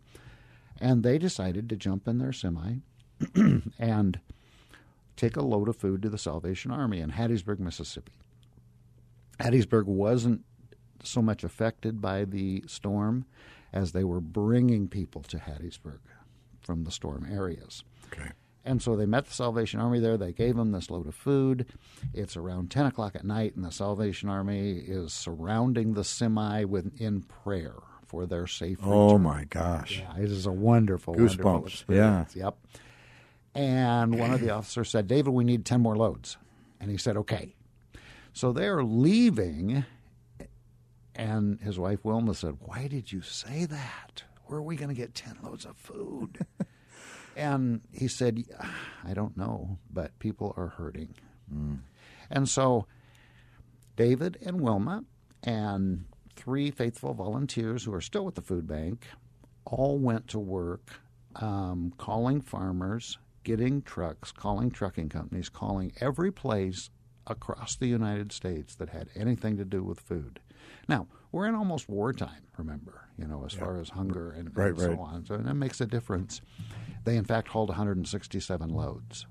And 0.79 1.03
they 1.03 1.17
decided 1.17 1.69
to 1.69 1.75
jump 1.75 2.07
in 2.07 2.19
their 2.19 2.33
semi 2.33 2.77
and 3.79 4.19
take 5.15 5.35
a 5.35 5.41
load 5.41 5.67
of 5.67 5.75
food 5.75 6.03
to 6.03 6.09
the 6.09 6.17
Salvation 6.17 6.71
Army 6.71 6.99
in 6.99 7.11
Hattiesburg, 7.11 7.59
Mississippi. 7.59 8.11
Hattiesburg 9.39 9.85
wasn't 9.85 10.43
so 11.03 11.21
much 11.21 11.43
affected 11.43 12.01
by 12.01 12.25
the 12.25 12.63
storm 12.67 13.25
as 13.73 13.91
they 13.91 14.03
were 14.03 14.21
bringing 14.21 14.87
people 14.87 15.21
to 15.23 15.37
Hattiesburg 15.37 15.99
from 16.61 16.83
the 16.83 16.91
storm 16.91 17.27
areas. 17.29 17.83
Okay. 18.11 18.31
And 18.67 18.81
so 18.81 18.97
they 18.97 19.05
met 19.05 19.25
the 19.25 19.33
Salvation 19.33 19.79
Army 19.79 20.01
there. 20.01 20.17
They 20.17 20.33
gave 20.33 20.57
them 20.57 20.73
this 20.73 20.91
load 20.91 21.07
of 21.07 21.15
food. 21.15 21.67
It's 22.13 22.35
around 22.35 22.69
10 22.69 22.87
o'clock 22.87 23.15
at 23.15 23.23
night, 23.23 23.55
and 23.55 23.63
the 23.63 23.71
Salvation 23.71 24.27
Army 24.27 24.71
is 24.71 25.13
surrounding 25.13 25.93
the 25.93 26.03
semi 26.03 26.65
with, 26.65 26.91
in 26.99 27.21
prayer 27.21 27.75
for 28.05 28.25
their 28.25 28.45
safe 28.45 28.79
Oh 28.83 29.17
my 29.17 29.45
gosh. 29.45 29.99
Yeah, 29.99 30.21
it 30.21 30.29
is 30.29 30.45
a 30.45 30.51
wonderful, 30.51 31.15
Goosebumps, 31.15 31.43
wonderful 31.43 31.95
yeah. 31.95 32.25
Yep. 32.35 32.57
And 33.55 34.19
one 34.19 34.33
of 34.33 34.41
the 34.41 34.49
officers 34.49 34.89
said, 34.89 35.07
David, 35.07 35.33
we 35.33 35.45
need 35.45 35.65
10 35.65 35.79
more 35.79 35.95
loads. 35.95 36.35
And 36.81 36.91
he 36.91 36.97
said, 36.97 37.15
okay. 37.15 37.55
So 38.33 38.51
they're 38.51 38.83
leaving, 38.83 39.85
and 41.15 41.61
his 41.61 41.79
wife 41.79 42.03
Wilma 42.03 42.35
said, 42.35 42.57
Why 42.59 42.87
did 42.87 43.13
you 43.13 43.21
say 43.21 43.63
that? 43.63 44.23
Where 44.45 44.59
are 44.59 44.63
we 44.63 44.75
going 44.75 44.89
to 44.89 44.95
get 44.95 45.15
10 45.15 45.39
loads 45.41 45.65
of 45.65 45.77
food? 45.77 46.45
and 47.37 47.81
he 47.93 48.07
said, 48.07 48.43
I 49.05 49.13
don't 49.13 49.37
know, 49.37 49.77
but 49.91 50.17
people 50.19 50.53
are 50.57 50.67
hurting. 50.67 51.13
And 52.29 52.49
so 52.49 52.87
David 53.95 54.37
and 54.45 54.59
Wilma 54.59 55.05
and 55.43 56.05
three 56.35 56.71
faithful 56.71 57.13
volunteers 57.13 57.83
who 57.83 57.93
are 57.93 58.01
still 58.01 58.25
with 58.25 58.35
the 58.35 58.41
food 58.41 58.67
bank 58.67 59.07
all 59.65 59.97
went 59.97 60.27
to 60.29 60.39
work 60.39 60.99
um, 61.35 61.93
calling 61.97 62.41
farmers, 62.41 63.17
getting 63.43 63.81
trucks, 63.81 64.31
calling 64.31 64.71
trucking 64.71 65.09
companies, 65.09 65.49
calling 65.49 65.93
every 66.01 66.31
place 66.31 66.89
across 67.27 67.75
the 67.75 67.87
United 67.87 68.31
States 68.31 68.75
that 68.75 68.89
had 68.89 69.09
anything 69.15 69.57
to 69.57 69.65
do 69.65 69.83
with 69.83 69.99
food. 69.99 70.39
Now, 70.87 71.07
we're 71.31 71.47
in 71.47 71.55
almost 71.55 71.87
wartime, 71.89 72.43
remember, 72.57 73.01
you 73.17 73.27
know, 73.27 73.43
as 73.45 73.53
far 73.53 73.79
as 73.79 73.89
hunger 73.89 74.31
and, 74.31 74.55
Right, 74.55 74.69
and 74.69 74.79
so 74.79 74.89
right. 74.89 74.99
on. 74.99 75.25
So 75.25 75.37
that 75.37 75.53
makes 75.53 75.79
a 75.81 75.85
difference. 75.85 76.41
They, 77.07 77.15
in 77.15 77.23
fact, 77.23 77.47
hauled 77.47 77.69
167 77.69 78.69
loads. 78.69 79.27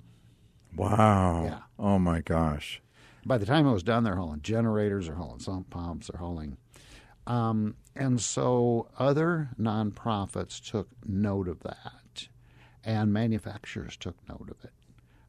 Wow. 0.75 1.45
Yeah. 1.45 1.59
Oh 1.79 1.99
my 1.99 2.23
gosh. 2.23 2.81
By 3.27 3.37
the 3.37 3.45
time 3.45 3.67
it 3.67 3.73
was 3.73 3.83
done, 3.83 4.03
they're 4.03 4.17
hauling 4.17 4.41
generators, 4.41 5.09
they're 5.09 5.17
hauling 5.17 5.41
sump 5.41 5.69
pumps, 5.69 6.07
they're 6.07 6.19
hauling. 6.19 6.57
Um, 7.27 7.75
and 7.95 8.19
so 8.19 8.89
other 8.99 9.51
nonprofits 9.61 10.59
took 10.71 10.89
note 11.05 11.49
of 11.49 11.61
that, 11.65 12.29
and 12.83 13.13
manufacturers 13.13 13.95
took 13.99 14.17
note 14.27 14.49
of 14.51 14.65
it. 14.65 14.73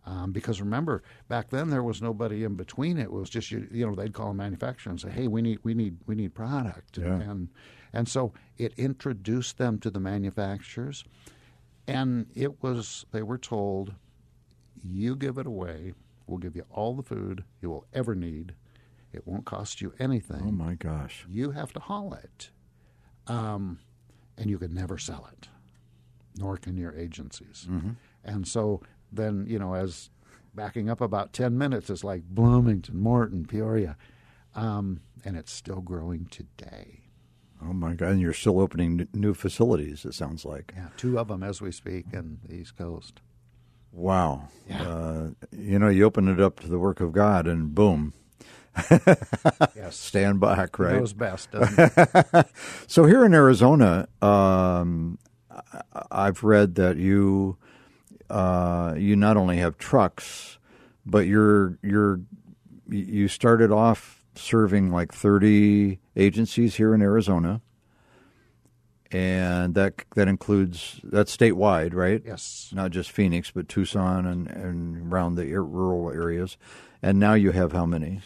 Um, 0.06 0.32
because 0.32 0.62
remember, 0.62 1.04
back 1.28 1.50
then 1.50 1.70
there 1.70 1.84
was 1.84 2.02
nobody 2.02 2.46
in 2.46 2.56
between. 2.56 2.98
It 2.98 3.12
was 3.12 3.30
just 3.30 3.52
you, 3.52 3.68
you 3.70 3.86
know 3.86 3.94
they'd 3.94 4.14
call 4.14 4.30
a 4.30 4.34
manufacturer 4.34 4.92
and 4.92 5.02
say, 5.02 5.10
"Hey, 5.10 5.28
we 5.28 5.42
need 5.42 5.60
we 5.64 5.74
need 5.74 5.98
we 6.06 6.16
need 6.16 6.34
product," 6.34 6.98
Yeah. 6.98 7.20
and 7.20 7.50
and 7.92 8.08
so 8.08 8.32
it 8.58 8.74
introduced 8.78 9.58
them 9.58 9.80
to 9.80 9.90
the 9.90 10.00
manufacturers, 10.00 11.04
and 11.88 12.28
it 12.36 12.62
was 12.62 13.06
they 13.12 13.24
were 13.24 13.38
told, 13.38 13.94
"You 14.84 15.16
give 15.16 15.38
it 15.38 15.48
away, 15.48 15.94
we'll 16.28 16.38
give 16.38 16.56
you 16.56 16.66
all 16.70 16.94
the 16.94 17.04
food 17.04 17.44
you 17.62 17.70
will 17.70 17.86
ever 17.94 18.14
need. 18.16 18.54
It 19.14 19.26
won't 19.26 19.46
cost 19.46 19.82
you 19.82 19.94
anything. 20.00 20.42
Oh 20.46 20.52
my 20.52 20.74
gosh. 20.76 21.26
You 21.30 21.52
have 21.52 21.72
to 21.74 21.80
haul 21.80 22.14
it, 22.14 22.52
um, 23.28 23.80
and 24.38 24.50
you 24.50 24.58
could 24.58 24.74
never 24.74 24.98
sell 24.98 25.28
it, 25.32 25.48
nor 26.38 26.58
can 26.58 26.78
your 26.78 26.94
agencies. 26.94 27.68
And 28.24 28.48
so 28.48 28.82
then, 29.12 29.46
you 29.48 29.58
know, 29.58 29.74
as 29.74 30.10
backing 30.54 30.90
up 30.90 31.00
about 31.02 31.32
10 31.34 31.58
minutes, 31.58 31.90
it's 31.90 32.04
like 32.04 32.24
Bloomington, 32.24 33.00
Morton, 33.00 33.46
Peoria, 33.46 33.96
um, 34.54 35.00
and 35.24 35.38
it's 35.38 35.52
still 35.52 35.82
growing 35.82 36.26
today. 36.26 37.07
Oh 37.62 37.74
my 37.74 37.94
God. 37.94 38.10
And 38.10 38.22
you're 38.22 38.34
still 38.34 38.60
opening 38.60 39.08
new 39.14 39.34
facilities, 39.34 40.06
it 40.06 40.14
sounds 40.14 40.46
like. 40.46 40.74
Yeah, 40.76 40.90
two 40.98 41.18
of 41.20 41.28
them 41.28 41.44
as 41.44 41.62
we 41.62 41.72
speak 41.72 42.06
in 42.14 42.40
the 42.48 42.56
East 42.56 42.78
Coast. 42.78 43.22
Wow. 43.92 44.50
Yeah. 44.70 44.84
Uh, 44.84 45.30
you 45.52 45.80
know, 45.80 45.90
you 45.90 46.04
open 46.06 46.28
it 46.28 46.40
up 46.40 46.60
to 46.62 46.68
the 46.68 46.78
work 46.78 47.00
of 47.02 47.12
God 47.14 47.48
and 47.48 47.74
boom, 47.74 48.14
Yes. 49.76 49.96
stand 49.96 50.40
back, 50.40 50.78
right? 50.78 50.94
Knows 50.98 51.14
best, 51.14 51.52
doesn't 51.52 51.80
it? 52.34 52.48
So 52.88 53.06
here 53.06 53.26
in 53.26 53.34
Arizona, 53.34 54.08
um, 54.22 55.18
I've 56.12 56.44
read 56.44 56.76
that 56.76 56.98
you 56.98 57.58
uh, 58.30 58.94
you 58.98 59.16
not 59.16 59.38
only 59.38 59.58
have 59.58 59.78
trucks, 59.78 60.60
but 61.06 61.26
you're 61.26 61.80
you're 61.82 62.20
you 62.90 63.28
started 63.28 63.72
off 63.72 64.17
serving 64.38 64.92
like 64.92 65.14
30 65.14 66.00
agencies 66.16 66.76
here 66.76 66.94
in 66.94 67.02
Arizona, 67.02 67.62
and 69.12 69.76
that 69.76 70.04
that 70.16 70.28
includes 70.28 71.00
that's 71.04 71.36
statewide, 71.36 71.94
right? 71.94 72.22
Yes. 72.26 72.72
Not 72.74 72.92
just 72.92 73.12
Phoenix, 73.12 73.52
but 73.52 73.70
Tucson 73.70 74.26
and, 74.26 74.48
and 74.48 75.12
around 75.12 75.36
the 75.36 75.46
rural 75.60 76.12
areas. 76.12 76.58
And 77.02 77.20
now 77.20 77.34
you 77.34 77.52
have 77.52 77.72
how 77.72 77.86
many? 77.86 78.22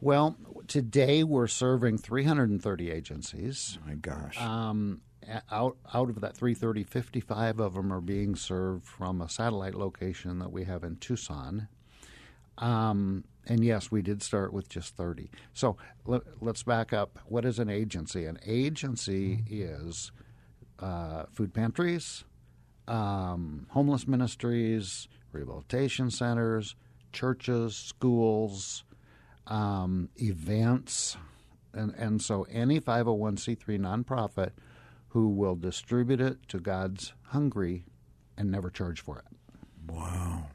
Well, 0.00 0.36
today 0.68 1.24
we're 1.24 1.46
serving 1.46 1.98
330 1.98 2.90
agencies. 2.90 3.78
My 3.86 3.94
gosh. 3.94 4.40
Um, 4.40 5.00
out 5.50 5.76
out 5.92 6.10
of 6.10 6.20
that 6.20 6.36
330, 6.36 6.84
55 6.84 7.60
of 7.60 7.74
them 7.74 7.92
are 7.92 8.00
being 8.00 8.36
served 8.36 8.84
from 8.84 9.20
a 9.20 9.28
satellite 9.28 9.74
location 9.74 10.38
that 10.38 10.52
we 10.52 10.64
have 10.64 10.84
in 10.84 10.96
Tucson. 10.96 11.68
Um, 12.58 13.24
and 13.46 13.64
yes, 13.64 13.90
we 13.90 14.02
did 14.02 14.22
start 14.22 14.52
with 14.52 14.68
just 14.68 14.96
30. 14.96 15.30
So 15.52 15.76
let, 16.06 16.22
let's 16.40 16.62
back 16.62 16.92
up. 16.92 17.18
What 17.26 17.44
is 17.44 17.58
an 17.58 17.68
agency? 17.68 18.26
An 18.26 18.38
agency 18.46 19.44
is 19.48 20.12
uh, 20.78 21.24
food 21.32 21.52
pantries, 21.52 22.24
um, 22.88 23.66
homeless 23.70 24.06
ministries, 24.06 25.08
rehabilitation 25.32 26.10
centers, 26.10 26.74
churches, 27.12 27.76
schools, 27.76 28.84
um, 29.46 30.08
events, 30.16 31.16
and 31.72 31.94
and 31.96 32.22
so 32.22 32.46
any 32.50 32.80
501c3 32.80 33.78
nonprofit 33.78 34.50
who 35.08 35.28
will 35.28 35.54
distribute 35.54 36.20
it 36.20 36.48
to 36.48 36.58
God's 36.58 37.12
hungry 37.28 37.84
and 38.36 38.50
never 38.50 38.70
charge 38.70 39.00
for 39.00 39.18
it. 39.18 39.24
Wow. 39.92 40.48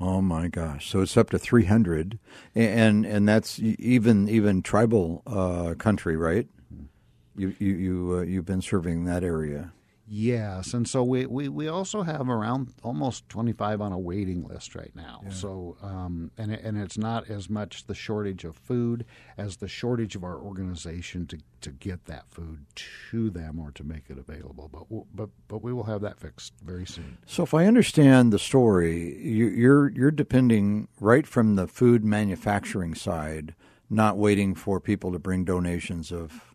Oh 0.00 0.20
my 0.20 0.46
gosh! 0.48 0.88
So 0.90 1.00
it's 1.00 1.16
up 1.16 1.30
to 1.30 1.38
three 1.38 1.64
hundred, 1.64 2.18
and 2.54 3.04
and 3.04 3.28
that's 3.28 3.58
even 3.58 4.28
even 4.28 4.62
tribal 4.62 5.22
uh, 5.26 5.74
country, 5.74 6.16
right? 6.16 6.46
You 7.36 7.54
you 7.58 7.74
you 7.74 8.16
uh, 8.18 8.20
you've 8.22 8.44
been 8.46 8.62
serving 8.62 9.04
that 9.06 9.24
area. 9.24 9.72
Yes, 10.10 10.72
and 10.72 10.88
so 10.88 11.04
we, 11.04 11.26
we, 11.26 11.48
we 11.48 11.68
also 11.68 12.02
have 12.02 12.28
around 12.28 12.72
almost 12.82 13.28
25 13.28 13.80
on 13.80 13.92
a 13.92 13.98
waiting 13.98 14.42
list 14.42 14.74
right 14.74 14.92
now. 14.94 15.20
So 15.30 15.76
um, 15.82 16.30
and 16.38 16.52
it, 16.52 16.62
and 16.62 16.78
it's 16.78 16.96
not 16.96 17.28
as 17.28 17.50
much 17.50 17.86
the 17.86 17.94
shortage 17.94 18.44
of 18.44 18.56
food 18.56 19.04
as 19.36 19.58
the 19.58 19.68
shortage 19.68 20.16
of 20.16 20.24
our 20.24 20.38
organization 20.38 21.26
to, 21.26 21.38
to 21.60 21.70
get 21.70 22.06
that 22.06 22.30
food 22.30 22.64
to 23.10 23.28
them 23.28 23.58
or 23.60 23.70
to 23.72 23.84
make 23.84 24.04
it 24.08 24.18
available. 24.18 24.70
But 24.72 24.90
we'll, 24.90 25.06
but 25.14 25.28
but 25.46 25.62
we 25.62 25.72
will 25.72 25.84
have 25.84 26.00
that 26.00 26.18
fixed 26.18 26.54
very 26.64 26.86
soon. 26.86 27.18
So 27.26 27.42
if 27.42 27.52
I 27.52 27.66
understand 27.66 28.32
the 28.32 28.38
story, 28.38 29.18
you, 29.22 29.46
you're 29.48 29.90
you're 29.90 30.10
depending 30.10 30.88
right 31.00 31.26
from 31.26 31.56
the 31.56 31.66
food 31.66 32.04
manufacturing 32.04 32.94
side, 32.94 33.54
not 33.90 34.16
waiting 34.16 34.54
for 34.54 34.80
people 34.80 35.12
to 35.12 35.18
bring 35.18 35.44
donations 35.44 36.10
of 36.10 36.54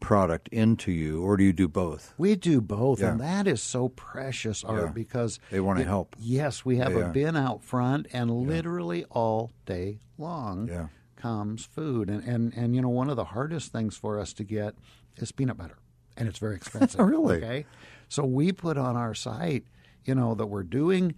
product 0.00 0.48
into 0.48 0.92
you, 0.92 1.22
or 1.22 1.36
do 1.36 1.44
you 1.44 1.52
do 1.52 1.68
both? 1.68 2.14
We 2.18 2.34
do 2.36 2.60
both, 2.60 3.00
Yeah. 3.00 3.12
and 3.12 3.20
that 3.20 3.46
is 3.46 3.62
so 3.62 3.88
precious, 3.88 4.62
Art, 4.64 4.82
Yeah. 4.86 4.92
because 4.92 5.40
They 5.50 5.60
wanna 5.60 5.84
help. 5.84 6.14
Yes, 6.18 6.64
we 6.64 6.76
have 6.76 6.92
Yeah. 6.92 7.10
a 7.10 7.12
bin 7.12 7.36
out 7.36 7.62
front, 7.62 8.06
and 8.12 8.30
literally 8.30 9.04
all 9.10 9.50
day 9.64 10.00
long 10.18 10.90
comes 11.16 11.64
food. 11.64 12.08
And, 12.10 12.22
and 12.24 12.52
and 12.54 12.74
you 12.74 12.82
know, 12.82 12.88
one 12.90 13.08
of 13.10 13.16
the 13.16 13.24
hardest 13.24 13.72
things 13.72 13.96
for 13.96 14.18
us 14.18 14.32
to 14.34 14.44
get 14.44 14.74
is 15.16 15.32
peanut 15.32 15.56
butter, 15.56 15.78
and 16.16 16.28
it's 16.28 16.38
very 16.38 16.56
expensive. 16.60 17.00
Really? 17.00 17.36
Okay, 17.38 17.66
so 18.08 18.24
we 18.24 18.52
put 18.52 18.76
on 18.76 18.96
our 18.96 19.14
site, 19.14 19.64
you 20.04 20.14
know, 20.14 20.34
that 20.34 20.46
we're 20.46 20.62
doing. 20.62 21.14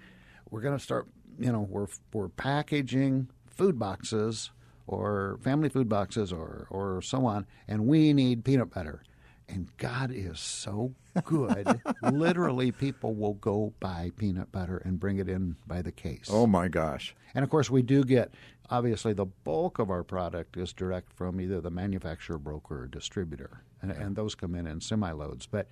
We're 0.50 0.60
going 0.62 0.76
to 0.78 0.82
start. 0.82 1.08
You 1.38 1.52
know, 1.52 1.60
we're 1.60 1.88
we're 2.12 2.28
packaging 2.28 3.28
food 3.50 3.78
boxes 3.78 4.50
or 4.88 5.38
family 5.42 5.68
food 5.68 5.88
boxes 5.88 6.32
or 6.32 6.66
or 6.70 7.00
so 7.02 7.26
on, 7.26 7.46
and 7.68 7.86
we 7.86 8.12
need 8.12 8.44
peanut 8.44 8.70
butter. 8.70 9.02
And 9.50 9.74
God 9.78 10.10
is 10.12 10.40
so 10.40 10.94
good. 11.24 11.80
Literally, 12.02 12.70
people 12.70 13.14
will 13.14 13.34
go 13.34 13.72
buy 13.80 14.10
peanut 14.16 14.52
butter 14.52 14.82
and 14.84 15.00
bring 15.00 15.16
it 15.18 15.28
in 15.28 15.56
by 15.66 15.80
the 15.80 15.92
case. 15.92 16.28
Oh 16.30 16.46
my 16.46 16.68
gosh! 16.68 17.14
And 17.34 17.44
of 17.44 17.50
course, 17.50 17.70
we 17.70 17.82
do 17.82 18.04
get 18.04 18.32
obviously 18.70 19.12
the 19.12 19.26
bulk 19.26 19.78
of 19.78 19.90
our 19.90 20.02
product 20.02 20.56
is 20.56 20.72
direct 20.72 21.12
from 21.12 21.40
either 21.40 21.60
the 21.60 21.70
manufacturer, 21.70 22.38
broker, 22.38 22.82
or 22.82 22.86
distributor, 22.86 23.62
and, 23.80 23.90
and 23.90 24.16
those 24.16 24.34
come 24.34 24.54
in 24.54 24.66
in 24.66 24.80
semi 24.80 25.12
loads. 25.12 25.46
But 25.46 25.68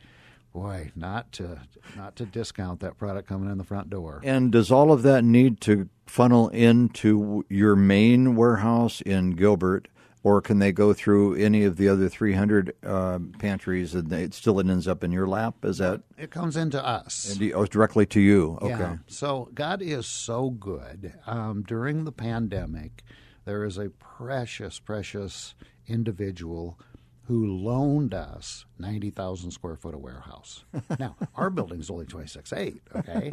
boy, 0.56 0.90
not 0.96 1.32
to 1.32 1.60
not 1.96 2.16
to 2.16 2.24
discount 2.24 2.80
that 2.80 2.96
product 2.96 3.28
coming 3.28 3.50
in 3.50 3.58
the 3.58 3.64
front 3.64 3.90
door. 3.90 4.20
And 4.24 4.50
does 4.50 4.72
all 4.72 4.90
of 4.90 5.02
that 5.02 5.22
need 5.22 5.60
to 5.62 5.88
funnel 6.06 6.48
into 6.48 7.44
your 7.50 7.76
main 7.76 8.36
warehouse 8.36 9.02
in 9.02 9.32
Gilbert, 9.32 9.86
or 10.22 10.40
can 10.40 10.58
they 10.58 10.72
go 10.72 10.94
through 10.94 11.34
any 11.34 11.64
of 11.64 11.76
the 11.76 11.88
other 11.90 12.08
300 12.08 12.72
uh, 12.84 13.18
pantries 13.38 13.94
and 13.94 14.08
they, 14.08 14.22
it 14.22 14.32
still 14.34 14.58
ends 14.58 14.88
up 14.88 15.04
in 15.04 15.12
your 15.12 15.28
lap? 15.28 15.56
Is 15.62 15.76
that 15.78 16.00
It 16.16 16.30
comes 16.30 16.56
into 16.56 16.82
us. 16.84 17.38
you- 17.38 17.52
oh, 17.52 17.66
directly 17.66 18.06
to 18.06 18.20
you? 18.20 18.58
Okay. 18.62 18.68
Yeah. 18.70 18.96
So 19.06 19.50
God 19.54 19.82
is 19.82 20.06
so 20.06 20.48
good. 20.50 21.12
Um, 21.26 21.62
during 21.62 22.04
the 22.04 22.12
pandemic, 22.12 23.04
there 23.44 23.62
is 23.62 23.76
a 23.76 23.90
precious, 23.90 24.78
precious 24.78 25.54
individual 25.86 26.78
who 27.26 27.46
loaned 27.46 28.14
us 28.14 28.64
90,000 28.78 29.50
square 29.50 29.76
foot 29.76 29.94
of 29.94 30.00
warehouse. 30.00 30.64
now, 30.98 31.16
our 31.34 31.50
building's 31.50 31.90
only 31.90 32.06
26.8, 32.06 32.78
okay? 32.96 33.32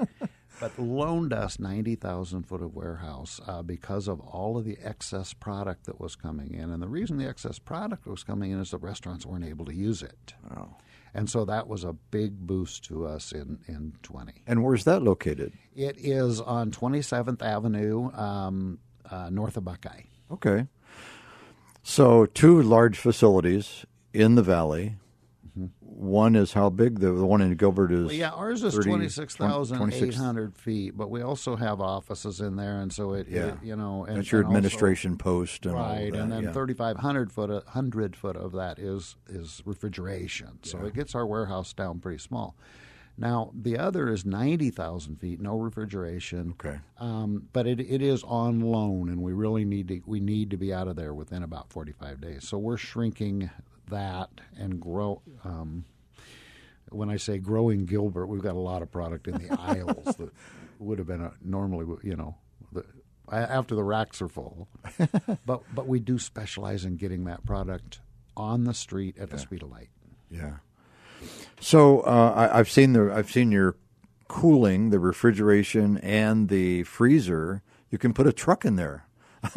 But 0.60 0.78
loaned 0.80 1.34
us 1.34 1.60
90,000 1.60 2.44
foot 2.44 2.62
of 2.62 2.76
warehouse 2.76 3.40
uh, 3.48 3.62
because 3.62 4.08
of 4.08 4.20
all 4.20 4.58
of 4.58 4.66
the 4.66 4.78
excess 4.84 5.34
product 5.34 5.86
that 5.86 6.00
was 6.00 6.16
coming 6.16 6.54
in. 6.54 6.72
And 6.72 6.82
the 6.82 6.88
reason 6.88 7.18
the 7.18 7.28
excess 7.28 7.60
product 7.60 8.06
was 8.08 8.24
coming 8.24 8.52
in 8.52 8.60
is 8.60 8.72
the 8.72 8.78
restaurants 8.78 9.26
weren't 9.26 9.46
able 9.46 9.66
to 9.66 9.74
use 9.76 10.02
it. 10.02 10.34
And 11.14 11.30
so 11.30 11.46
that 11.46 11.68
was 11.68 11.84
a 11.84 11.94
big 11.94 12.40
boost 12.40 12.86
to 12.86 13.06
us 13.06 13.32
in, 13.32 13.60
in 13.68 13.94
20. 14.02 14.44
And 14.48 14.64
where's 14.64 14.84
that 14.86 15.04
located? 15.04 15.54
It 15.76 15.98
is 16.00 16.42
on 16.42 16.72
27th 16.72 17.42
Avenue, 17.44 18.12
um, 18.14 18.80
uh, 19.10 19.30
north 19.30 19.58
of 19.58 19.66
Buckeye. 19.66 20.04
Okay. 20.32 20.68
So 21.84 22.26
two 22.26 22.62
large 22.62 22.98
facilities 22.98 23.86
in 24.14 24.36
the 24.36 24.42
valley. 24.44 24.96
One 25.80 26.36
is 26.36 26.54
how 26.54 26.70
big? 26.72 27.00
The, 27.00 27.12
the 27.12 27.26
one 27.26 27.40
in 27.42 27.54
Gilbert 27.56 27.92
is. 27.92 27.98
Mm-hmm. 28.00 28.06
Well, 28.08 28.16
yeah, 28.16 28.30
ours 28.32 28.64
is 28.64 28.74
30 28.74 28.90
26,800 28.90 30.58
feet, 30.58 30.98
but 30.98 31.12
we 31.12 31.22
also 31.22 31.56
have 31.56 31.80
offices 31.80 32.42
in 32.42 32.56
there, 32.56 32.80
and 32.80 32.92
so 32.92 33.14
it, 33.14 33.28
Yeah. 33.30 33.50
it 33.50 33.56
you 33.64 33.76
know, 33.76 34.04
and, 34.06 34.18
That's 34.18 34.32
your 34.32 34.42
and 34.42 34.48
also- 34.48 34.58
administration 34.58 35.18
post 35.18 35.66
and 35.68 35.76
right, 35.76 36.14
and 36.14 36.32
then 36.32 36.44
yeah. 36.46 36.52
3,500 36.52 37.32
foot, 37.32 37.68
hundred 37.68 38.16
foot 38.16 38.36
of 38.36 38.54
that 38.54 38.80
is 38.80 39.18
is 39.30 39.62
refrigeration, 39.66 40.60
so 40.64 40.80
it 40.80 40.96
gets 40.96 41.14
our 41.14 41.28
warehouse 41.28 41.74
down 41.74 42.00
pretty 42.00 42.18
small. 42.18 42.56
Now 43.18 43.52
the 43.54 43.78
other 43.78 44.10
is 44.10 44.26
90,000 44.26 45.18
feet, 45.18 45.40
no 45.40 45.58
refrigeration. 45.58 46.56
Okay. 46.60 46.80
Um, 46.98 47.48
but 47.54 47.68
it, 47.68 47.80
it 47.80 48.02
is 48.02 48.24
on 48.24 48.62
loan, 48.62 49.10
and 49.10 49.22
we 49.22 49.34
really 49.34 49.66
need 49.66 49.88
to 49.90 50.02
we 50.06 50.20
need 50.20 50.50
to 50.52 50.58
be 50.58 50.74
out 50.74 50.88
of 50.88 50.96
there 50.96 51.14
within 51.14 51.44
about 51.44 51.72
45 51.72 52.22
days. 52.22 52.48
So 52.48 52.58
we're 52.58 52.78
shrinking 52.78 53.52
that 53.90 54.30
and 54.58 54.80
grow. 54.80 55.22
Um, 55.44 55.86
when 56.90 57.10
I 57.10 57.18
say 57.18 57.38
growing 57.38 57.86
Gilbert, 57.86 58.28
we've 58.28 58.42
got 58.42 58.56
a 58.56 58.60
lot 58.60 58.82
of 58.82 58.92
product 58.92 59.28
in 59.28 59.36
the 59.36 59.52
aisles 59.60 60.16
that 60.16 60.30
would 60.80 60.98
have 61.00 61.08
been 61.08 61.22
a, 61.22 61.34
normally, 61.44 61.86
you 62.04 62.16
know, 62.16 62.36
the, 62.72 62.86
after 63.32 63.76
the 63.76 63.84
racks 63.84 64.22
are 64.22 64.28
full. 64.28 64.68
but 65.46 65.62
but 65.74 65.88
we 65.88 66.00
do 66.00 66.18
specialize 66.20 66.86
in 66.86 66.98
getting 66.98 67.26
that 67.26 67.46
product 67.46 68.00
on 68.36 68.64
the 68.64 68.74
street 68.74 69.18
at 69.18 69.30
the 69.30 69.38
speed 69.38 69.64
of 69.64 69.70
light. 69.72 69.90
Yeah. 70.30 70.58
So 71.60 72.02
uh, 72.02 72.34
I, 72.36 72.60
I've 72.60 72.70
seen 72.70 72.94
the 72.94 73.14
I've 73.14 73.32
seen 73.32 73.52
your 73.52 73.76
cooling, 74.28 74.90
the 74.90 75.00
refrigeration, 75.00 75.98
and 76.00 76.50
the 76.50 76.84
freezer. 76.84 77.62
You 77.90 77.98
can 77.98 78.14
put 78.14 78.28
a 78.28 78.34
truck 78.34 78.66
in 78.66 78.76
there. 78.76 79.06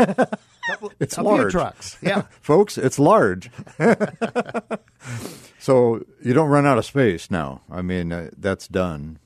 it's 1.01 1.17
a 1.17 1.23
few 1.23 1.25
large. 1.25 1.53
trucks, 1.53 1.97
yeah. 2.03 2.23
folks, 2.41 2.77
it's 2.77 2.99
large. 2.99 3.51
so 5.59 6.05
you 6.23 6.35
don't 6.35 6.49
run 6.49 6.67
out 6.67 6.77
of 6.77 6.85
space 6.85 7.31
now. 7.31 7.63
I 7.71 7.83
mean, 7.83 8.13
uh, 8.13 8.31
that's 8.37 8.69
done, 8.69 9.19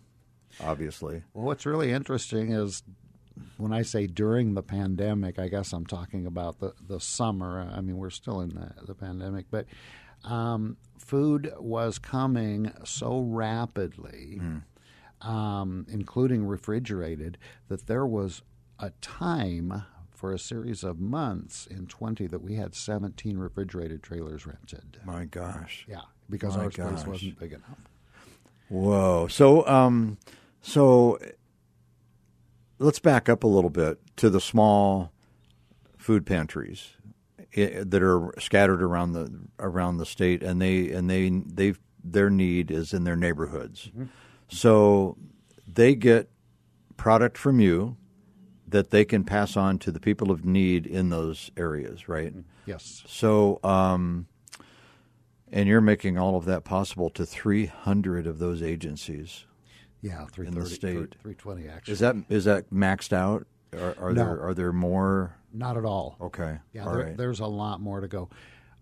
obviously. 0.63 1.23
Well, 1.35 1.47
what's 1.47 1.67
really 1.67 1.93
interesting 1.93 2.53
is 2.53 2.83
when 3.57 3.73
I 3.73 3.83
say 3.83 4.07
during 4.07 4.55
the 4.55 4.63
pandemic, 4.63 5.39
I 5.39 5.49
guess 5.49 5.73
I'm 5.73 5.87
talking 5.87 6.27
about 6.27 6.61
the, 6.61 6.75
the 6.87 7.01
summer. 7.01 7.69
I 7.75 7.81
mean, 7.81 7.97
we're 7.97 8.11
still 8.11 8.41
in 8.41 8.51
the, 8.51 8.73
the 8.87 8.95
pandemic, 8.95 9.47
but 9.51 9.67
um, 10.25 10.77
food 11.11 11.53
was 11.59 11.99
coming 11.99 12.73
so 12.85 13.19
rapidly, 13.19 14.41
um, 15.21 15.85
including 15.91 16.45
refrigerated, 16.45 17.37
that 17.67 17.89
there 17.89 18.07
was 18.07 18.43
a 18.79 18.91
time 19.01 19.83
for 20.13 20.33
a 20.33 20.39
series 20.39 20.85
of 20.85 21.01
months 21.01 21.67
in 21.67 21.89
20 21.89 22.29
that 22.29 22.41
we 22.41 22.55
had 22.55 22.77
17 22.77 23.39
refrigerated 23.39 24.05
trailers 24.05 24.47
rented. 24.47 24.99
My 25.05 25.25
gosh. 25.25 25.85
Yeah, 25.89 26.03
because 26.29 26.57
My 26.57 26.65
our 26.65 26.71
space 26.71 27.05
wasn't 27.05 27.41
big 27.41 27.55
enough. 27.55 27.81
Whoa. 28.69 29.27
So, 29.27 29.67
um, 29.67 30.17
so 30.63 31.19
let's 32.79 33.01
back 33.01 33.29
up 33.29 33.43
a 33.43 33.49
little 33.49 33.71
bit 33.71 33.99
to 34.19 34.31
the 34.31 34.41
small 34.41 35.11
food 35.99 36.25
pantries 36.25 36.91
that 37.55 38.03
are 38.03 38.33
scattered 38.41 38.83
around 38.83 39.13
the 39.13 39.33
around 39.59 39.97
the 39.99 40.07
state, 40.07 40.43
and 40.43 40.61
they 40.61 40.91
and 40.91 41.09
they 41.11 41.29
they 41.31 41.75
their 42.03 42.31
need 42.31 42.71
is 42.71 42.93
in 42.95 43.05
their 43.05 43.17
neighborhoods. 43.17 43.91
So 44.49 45.17
they 45.67 45.95
get 45.95 46.31
product 46.97 47.37
from 47.39 47.61
you 47.61 47.97
that 48.69 48.91
they 48.91 49.05
can 49.05 49.25
pass 49.25 49.57
on 49.57 49.79
to 49.81 49.91
the 49.91 50.01
people 50.01 50.31
of 50.31 50.45
need 50.45 50.87
in 50.87 51.09
those 51.11 51.51
areas, 51.57 52.09
right? 52.09 52.33
Yes. 52.67 53.03
So, 53.07 53.59
um, 53.65 54.27
and 55.51 55.69
you're 55.69 55.81
making 55.81 56.17
all 56.19 56.37
of 56.37 56.45
that 56.45 56.63
possible 56.63 57.11
to 57.11 57.27
300 57.27 58.27
of 58.29 58.39
those 58.39 58.63
agencies. 58.63 59.45
Yeah, 60.03 60.27
In 60.39 60.55
the 60.55 60.67
state. 60.67 61.17
320 61.21 61.69
actually. 61.69 61.93
Is 61.93 61.99
that 62.01 62.17
is 62.29 62.45
that 62.45 62.71
maxed 62.73 63.13
out? 63.13 63.47
Are, 63.75 63.95
are 64.01 64.13
No. 64.13 64.25
there 64.25 64.43
are 64.47 64.55
there 64.55 64.73
more? 64.73 65.37
Not 65.53 65.77
at 65.77 65.85
all. 65.85 66.17
Okay, 66.21 66.59
Yeah, 66.73 66.87
all 66.87 66.95
there, 66.95 67.05
right. 67.07 67.17
there's 67.17 67.41
a 67.41 67.47
lot 67.47 67.81
more 67.81 68.01
to 68.01 68.09
go. 68.09 68.29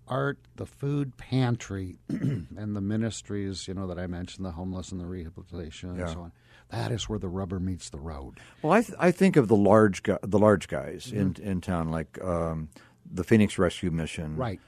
Art, 0.07 0.39
the 0.57 0.65
food 0.67 1.17
pantry, 1.17 1.99
and 2.09 2.75
the 2.77 2.81
ministries, 2.81 3.69
you 3.69 3.75
know, 3.75 3.87
that 3.89 3.99
I 3.99 4.07
mentioned, 4.07 4.45
the 4.47 4.53
homeless 4.53 4.91
and 4.93 5.01
the 5.01 5.07
rehabilitation 5.07 5.97
Yeah. 5.97 6.03
and 6.05 6.11
so 6.11 6.21
on. 6.23 6.33
That 6.71 6.93
is 6.93 7.09
where 7.09 7.19
the 7.19 7.29
rubber 7.29 7.59
meets 7.61 7.89
the 7.91 7.99
road. 8.01 8.41
Well, 8.63 8.73
I 8.73 8.83
th- 8.83 8.99
I 8.99 9.11
think 9.11 9.37
of 9.37 9.49
the 9.49 9.57
large 9.57 10.03
gu- 10.03 10.19
the 10.23 10.39
large 10.39 10.69
guys 10.69 11.07
Mm-hmm. 11.07 11.21
in 11.21 11.37
in 11.43 11.61
town, 11.63 11.91
like 11.91 12.23
um, 12.23 12.69
the 13.11 13.25
Phoenix 13.25 13.57
Rescue 13.59 13.91
Mission. 13.91 14.37
Right. 14.37 14.61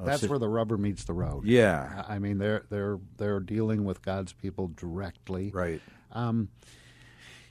That's 0.00 0.22
so- 0.22 0.28
where 0.28 0.38
the 0.38 0.48
rubber 0.48 0.78
meets 0.78 1.02
the 1.04 1.14
road. 1.14 1.44
Yeah. 1.46 2.04
I 2.08 2.20
mean, 2.20 2.38
they're 2.38 2.64
they're 2.70 2.98
they're 3.16 3.40
dealing 3.40 3.84
with 3.84 4.02
God's 4.02 4.32
people 4.32 4.68
directly. 4.76 5.50
Right. 5.52 5.82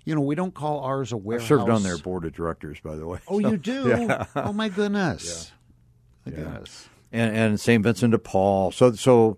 You 0.07 0.15
know, 0.15 0.21
we 0.21 0.35
don't 0.35 0.53
call 0.53 0.79
ours 0.79 1.11
a 1.11 1.17
warehouse. 1.17 1.47
served 1.49 1.69
on 1.69 1.83
their 1.83 1.97
board 1.97 2.23
of 2.23 2.31
directors, 2.33 2.79
by 2.79 2.95
the 2.95 3.05
way. 3.05 3.19
Oh, 3.27 3.41
So- 3.41 3.49
you 3.49 3.57
do? 3.57 4.09
Oh 4.35 4.53
my 4.53 4.69
goodness. 4.69 5.51
My 6.25 6.31
goodness. 6.31 6.89
and 7.11 7.35
and 7.35 7.59
St. 7.59 7.83
Vincent 7.83 8.11
de 8.11 8.17
Paul. 8.19 8.71
So 8.71 8.91
so 8.93 9.37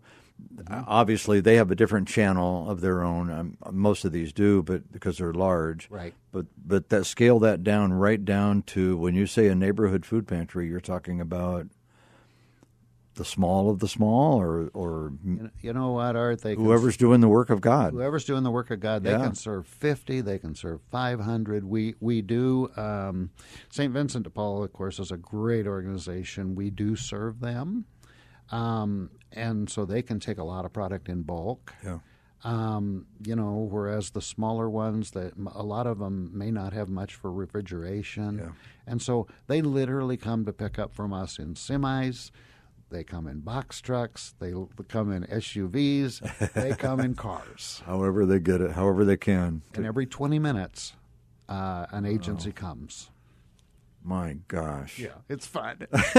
obviously 0.69 1.39
they 1.41 1.55
have 1.55 1.71
a 1.71 1.75
different 1.75 2.07
channel 2.07 2.69
of 2.69 2.81
their 2.81 3.01
own. 3.03 3.29
Um, 3.31 3.57
most 3.71 4.05
of 4.05 4.11
these 4.11 4.31
do, 4.33 4.63
but 4.63 4.91
because 4.91 5.17
they're 5.17 5.33
large, 5.33 5.87
Right. 5.89 6.13
But 6.31 6.45
but 6.63 6.89
that 6.89 7.05
scale 7.05 7.39
that 7.39 7.63
down 7.63 7.93
right 7.93 8.23
down 8.23 8.61
to 8.63 8.95
when 8.97 9.15
you 9.15 9.25
say 9.25 9.47
a 9.47 9.55
neighborhood 9.55 10.05
food 10.05 10.27
pantry, 10.27 10.67
you're 10.67 10.79
talking 10.79 11.19
about 11.19 11.67
the 13.19 13.25
small 13.25 13.69
of 13.69 13.77
the 13.79 13.87
small, 13.87 14.41
or 14.41 14.69
or 14.73 15.13
You 15.61 15.73
know, 15.73 15.91
what, 15.91 16.15
Art? 16.15 16.41
They 16.41 16.55
can 16.55 16.63
whoever's 16.65 16.97
doing 16.97 17.21
the 17.21 17.27
work 17.27 17.51
of 17.51 17.61
God. 17.61 17.93
whoever's 17.93 18.25
doing 18.25 18.41
the 18.43 18.49
work 18.49 18.71
of 18.71 18.79
God, 18.79 19.03
they 19.03 19.11
Yeah. 19.11 19.25
can 19.25 19.35
serve 19.35 19.67
fifty, 19.67 20.21
they 20.21 20.39
can 20.39 20.55
serve 20.55 20.81
five 20.89 21.19
hundred. 21.19 21.63
We 21.65 21.95
we 21.99 22.21
do. 22.23 22.71
Um, 22.75 23.29
Saint 23.69 23.93
Vincent 23.93 24.23
de 24.23 24.29
Paul, 24.31 24.63
of 24.63 24.73
course, 24.73 24.97
is 24.99 25.11
a 25.11 25.17
great 25.17 25.67
organization. 25.67 26.55
We 26.55 26.71
do 26.71 26.95
serve 26.95 27.39
them. 27.39 27.85
um, 28.51 29.11
and 29.31 29.69
so 29.69 29.85
they 29.85 30.01
can 30.01 30.19
take 30.19 30.39
a 30.39 30.43
lot 30.43 30.65
of 30.65 30.73
product 30.73 31.07
in 31.07 31.21
bulk. 31.21 31.71
Yeah. 31.83 31.99
Um, 32.43 33.05
you 33.23 33.35
know, 33.35 33.67
whereas 33.69 34.09
the 34.11 34.21
smaller 34.21 34.67
ones, 34.69 35.11
that 35.11 35.33
a 35.53 35.61
lot 35.61 35.85
of 35.85 35.99
them 35.99 36.31
may 36.33 36.49
not 36.49 36.73
have 36.73 36.89
much 36.89 37.13
for 37.13 37.31
refrigeration, 37.31 38.37
Yeah. 38.39 38.51
and 38.87 39.01
so 39.01 39.27
they 39.47 39.61
literally 39.61 40.17
come 40.17 40.45
to 40.45 40.53
pick 40.53 40.79
up 40.79 40.95
from 40.95 41.13
us 41.13 41.37
in 41.37 41.53
semis. 41.53 42.31
They 42.89 43.03
come 43.03 43.27
in 43.27 43.41
box 43.41 43.81
trucks. 43.81 44.33
They 44.39 44.53
come 44.87 45.11
in 45.11 45.23
SUVs. 45.25 46.53
they 46.53 46.71
come 46.75 46.99
in 46.99 47.13
cars. 47.27 47.83
However 47.85 48.25
they 48.25 48.39
get 48.39 48.61
it, 48.61 48.71
however 48.71 49.05
they 49.05 49.17
can. 49.17 49.61
And 49.75 49.85
every 49.85 50.05
20 50.05 50.39
minutes, 50.39 50.93
uh, 51.47 51.85
an 51.91 52.05
agency 52.05 52.51
comes. 52.51 53.11
My 54.03 54.37
gosh. 54.47 54.97
Yeah, 54.97 55.09
it's 55.27 55.45
fun. 55.45 55.85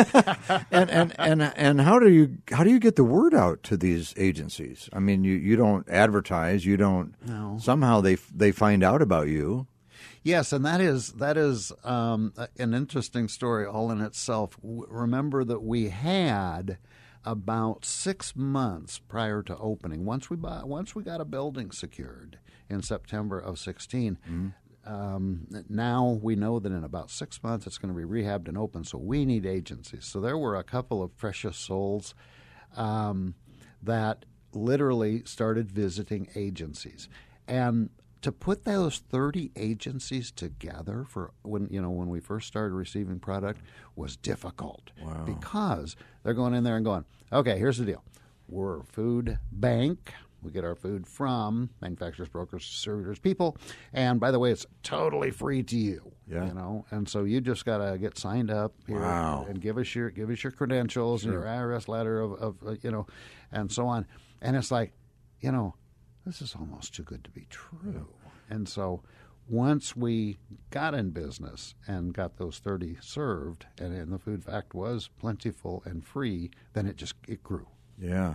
and 0.70 0.90
and 0.90 1.14
and 1.18 1.42
and 1.42 1.80
how 1.80 1.98
do 1.98 2.10
you 2.10 2.36
how 2.52 2.62
do 2.62 2.70
you 2.70 2.78
get 2.78 2.96
the 2.96 3.04
word 3.04 3.34
out 3.34 3.62
to 3.64 3.76
these 3.76 4.12
agencies? 4.18 4.90
I 4.92 4.98
mean, 4.98 5.24
you 5.24 5.34
you 5.34 5.56
don't 5.56 5.88
advertise, 5.88 6.66
you 6.66 6.76
don't. 6.76 7.14
No. 7.26 7.56
Somehow 7.58 8.02
they 8.02 8.16
they 8.34 8.52
find 8.52 8.84
out 8.84 9.00
about 9.00 9.28
you. 9.28 9.66
Yes, 10.22 10.52
and 10.52 10.64
that 10.66 10.80
is 10.80 11.12
that 11.14 11.36
is 11.38 11.72
um, 11.82 12.34
an 12.58 12.74
interesting 12.74 13.26
story 13.28 13.64
all 13.66 13.90
in 13.90 14.00
itself. 14.02 14.56
W- 14.62 14.86
Remember 14.88 15.44
that 15.44 15.62
we 15.62 15.88
had 15.88 16.78
about 17.24 17.84
six 17.84 18.34
months 18.36 18.98
prior 18.98 19.42
to 19.42 19.56
opening. 19.58 20.04
Once 20.04 20.28
we 20.30 20.36
buy, 20.36 20.62
once 20.64 20.94
we 20.94 21.02
got 21.02 21.20
a 21.20 21.24
building 21.24 21.70
secured 21.70 22.38
in 22.68 22.82
September 22.82 23.38
of 23.38 23.58
16 23.58 24.18
Um, 24.86 25.46
now 25.68 26.18
we 26.22 26.34
know 26.36 26.58
that 26.58 26.72
in 26.72 26.84
about 26.84 27.10
six 27.10 27.42
months 27.42 27.66
it's 27.66 27.76
going 27.76 27.92
to 27.94 27.98
be 27.98 28.06
rehabbed 28.06 28.48
and 28.48 28.56
open. 28.56 28.84
So 28.84 28.96
we 28.98 29.26
need 29.26 29.44
agencies. 29.44 30.06
So 30.06 30.20
there 30.20 30.38
were 30.38 30.56
a 30.56 30.64
couple 30.64 31.02
of 31.02 31.16
precious 31.18 31.56
souls 31.58 32.14
um, 32.76 33.34
that 33.82 34.24
literally 34.54 35.22
started 35.26 35.70
visiting 35.70 36.28
agencies 36.34 37.08
and 37.46 37.90
to 38.22 38.32
put 38.32 38.64
those 38.64 38.98
30 38.98 39.50
agencies 39.56 40.30
together 40.30 41.04
for 41.08 41.32
when 41.42 41.68
you 41.70 41.80
know 41.80 41.90
when 41.90 42.08
we 42.08 42.20
first 42.20 42.46
started 42.48 42.74
receiving 42.74 43.18
product 43.18 43.60
was 43.96 44.16
difficult. 44.16 44.90
Because 45.24 45.96
they're 46.22 46.34
going 46.34 46.54
in 46.54 46.64
there 46.64 46.76
and 46.76 46.84
going 46.84 47.04
okay 47.32 47.58
here's 47.58 47.78
the 47.78 47.84
deal. 47.84 48.04
We're 48.48 48.80
a 48.80 48.84
food 48.84 49.38
bank. 49.52 50.12
We 50.42 50.50
get 50.50 50.64
our 50.64 50.74
food 50.74 51.06
from 51.06 51.68
manufacturers 51.82 52.28
brokers 52.30 52.66
distributors 52.66 53.18
people. 53.18 53.58
And 53.92 54.18
by 54.18 54.30
the 54.30 54.38
way 54.38 54.50
it's 54.52 54.64
totally 54.82 55.30
free 55.30 55.62
to 55.64 55.76
you. 55.76 56.12
Yeah. 56.26 56.46
you 56.46 56.54
know? 56.54 56.86
And 56.90 57.06
so 57.08 57.24
you 57.24 57.40
just 57.42 57.64
got 57.66 57.78
to 57.78 57.98
get 57.98 58.16
signed 58.18 58.50
up 58.50 58.72
here 58.86 59.00
Wow. 59.00 59.44
and 59.48 59.60
give 59.60 59.76
us 59.78 59.94
your 59.94 60.10
give 60.10 60.30
us 60.30 60.42
your 60.42 60.50
credentials 60.52 61.24
and 61.24 61.32
your 61.32 61.42
IRS 61.42 61.88
letter 61.88 62.20
of, 62.22 62.32
of 62.34 62.56
uh, 62.66 62.74
you 62.82 62.90
know, 62.90 63.06
and 63.52 63.70
so 63.70 63.86
on. 63.86 64.06
And 64.40 64.56
it's 64.56 64.70
like, 64.70 64.92
you 65.40 65.52
know, 65.52 65.74
this 66.24 66.42
is 66.42 66.54
almost 66.58 66.94
too 66.94 67.02
good 67.02 67.24
to 67.24 67.30
be 67.30 67.46
true. 67.50 68.08
And 68.48 68.68
so 68.68 69.02
once 69.48 69.96
we 69.96 70.38
got 70.70 70.94
in 70.94 71.10
business 71.10 71.74
and 71.86 72.14
got 72.14 72.36
those 72.36 72.58
30 72.58 72.98
served 73.00 73.66
and, 73.78 73.94
and 73.94 74.12
the 74.12 74.18
food 74.18 74.44
fact 74.44 74.74
was 74.74 75.08
plentiful 75.18 75.82
and 75.84 76.04
free, 76.04 76.50
then 76.72 76.86
it 76.86 76.96
just 76.96 77.14
it 77.26 77.42
grew. 77.42 77.66
Yeah. 78.00 78.34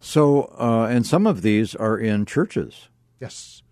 So, 0.00 0.54
uh, 0.58 0.86
and 0.90 1.06
some 1.06 1.26
of 1.26 1.42
these 1.42 1.74
are 1.74 1.98
in 1.98 2.24
churches. 2.24 2.88
Yes. 3.20 3.62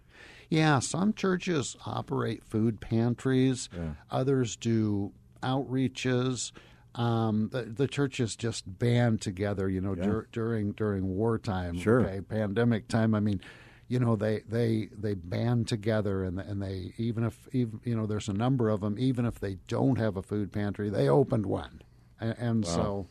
Yeah, 0.48 0.78
some 0.78 1.12
churches 1.12 1.76
operate 1.86 2.44
food 2.44 2.80
pantries. 2.80 3.68
Others 4.10 4.56
do 4.56 5.12
outreaches. 5.42 6.52
Um, 6.94 7.48
the, 7.52 7.62
the 7.62 7.88
churches 7.88 8.36
just 8.36 8.78
band 8.78 9.20
together, 9.20 9.68
you 9.68 9.80
know, 9.80 9.94
dur- 9.96 10.28
during 10.30 10.72
during 10.72 11.08
wartime, 11.16 11.78
Sure. 11.78 12.02
okay, 12.06 12.20
pandemic 12.20 12.86
time. 12.86 13.14
I 13.14 13.20
mean, 13.20 13.40
you 13.88 13.98
know, 13.98 14.14
they 14.14 14.40
they 14.48 14.88
they 14.96 15.14
band 15.14 15.66
together, 15.66 16.22
and 16.22 16.38
and 16.38 16.62
they 16.62 16.92
even 16.96 17.24
if 17.24 17.48
even 17.52 17.80
you 17.84 17.96
know, 17.96 18.06
there's 18.06 18.28
a 18.28 18.32
number 18.32 18.68
of 18.68 18.80
them. 18.80 18.96
Even 18.98 19.24
if 19.26 19.40
they 19.40 19.58
don't 19.66 19.98
have 19.98 20.16
a 20.16 20.22
food 20.22 20.52
pantry, 20.52 20.88
they 20.88 21.08
opened 21.08 21.46
one, 21.46 21.82
and, 22.20 22.34
and 22.38 22.66
so. 22.66 23.06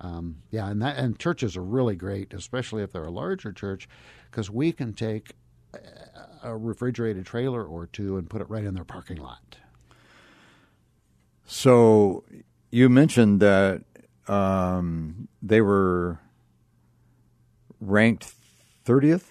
Um, 0.00 0.42
yeah, 0.50 0.68
and 0.68 0.82
that 0.82 0.98
and 0.98 1.18
churches 1.18 1.56
are 1.56 1.62
really 1.62 1.94
great, 1.94 2.34
especially 2.34 2.82
if 2.82 2.92
they're 2.92 3.04
a 3.04 3.10
larger 3.10 3.52
church, 3.52 3.88
because 4.30 4.50
we 4.50 4.72
can 4.72 4.92
take 4.92 5.32
a 6.42 6.54
refrigerated 6.54 7.24
trailer 7.24 7.64
or 7.64 7.86
two 7.86 8.18
and 8.18 8.28
put 8.28 8.42
it 8.42 8.50
right 8.50 8.64
in 8.64 8.74
their 8.74 8.84
parking 8.84 9.16
lot. 9.18 9.56
So, 11.46 12.24
you 12.74 12.88
mentioned 12.88 13.38
that 13.40 13.82
um, 14.26 15.28
they 15.40 15.60
were 15.60 16.18
ranked 17.80 18.34
30th 18.84 19.26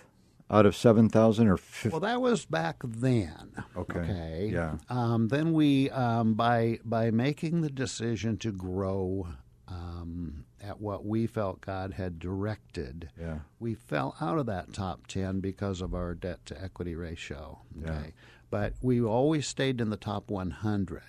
out 0.50 0.66
of 0.66 0.76
7,000 0.76 1.48
or 1.48 1.58
50. 1.58 1.90
Well, 1.90 2.00
that 2.02 2.22
was 2.22 2.46
back 2.46 2.78
then. 2.86 3.52
Okay. 3.76 4.00
Okay. 4.00 4.50
Yeah. 4.54 4.78
Um, 4.90 5.28
then 5.28 5.52
we, 5.54 5.90
um, 5.90 6.36
by 6.36 6.80
by 6.86 7.12
making 7.12 7.62
the 7.62 7.70
decision 7.70 8.38
to 8.38 8.52
grow 8.52 9.28
um, 9.68 10.46
at 10.62 10.80
what 10.80 11.06
we 11.06 11.26
felt 11.28 11.60
God 11.62 11.94
had 11.94 12.20
directed, 12.20 13.10
Yeah. 13.20 13.40
we 13.60 13.74
fell 13.74 14.16
out 14.22 14.38
of 14.38 14.46
that 14.46 14.74
top 14.74 15.08
ten 15.08 15.40
because 15.40 15.82
of 15.82 15.94
our 15.94 16.14
debt 16.14 16.46
to 16.48 16.62
equity 16.64 16.96
ratio. 16.96 17.60
Okay. 17.84 18.14
But 18.50 18.74
we 18.82 19.02
always 19.02 19.48
stayed 19.48 19.82
in 19.82 19.90
the 19.90 19.98
top 19.98 20.30
100. 20.30 21.02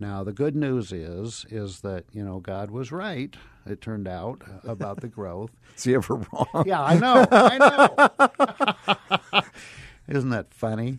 Now 0.00 0.24
the 0.24 0.32
good 0.32 0.56
news 0.56 0.92
is 0.92 1.44
is 1.50 1.82
that 1.82 2.06
you 2.10 2.24
know 2.24 2.40
God 2.40 2.70
was 2.70 2.90
right. 2.90 3.36
It 3.66 3.82
turned 3.82 4.08
out 4.08 4.42
about 4.64 5.02
the 5.02 5.08
growth. 5.08 5.50
Is 5.76 5.84
he 5.84 5.94
ever 5.94 6.14
wrong? 6.14 6.64
Yeah, 6.66 6.82
I 6.82 6.98
know. 6.98 7.26
I 7.30 7.58
know. 9.30 9.42
Isn't 10.08 10.30
that 10.30 10.54
funny? 10.54 10.96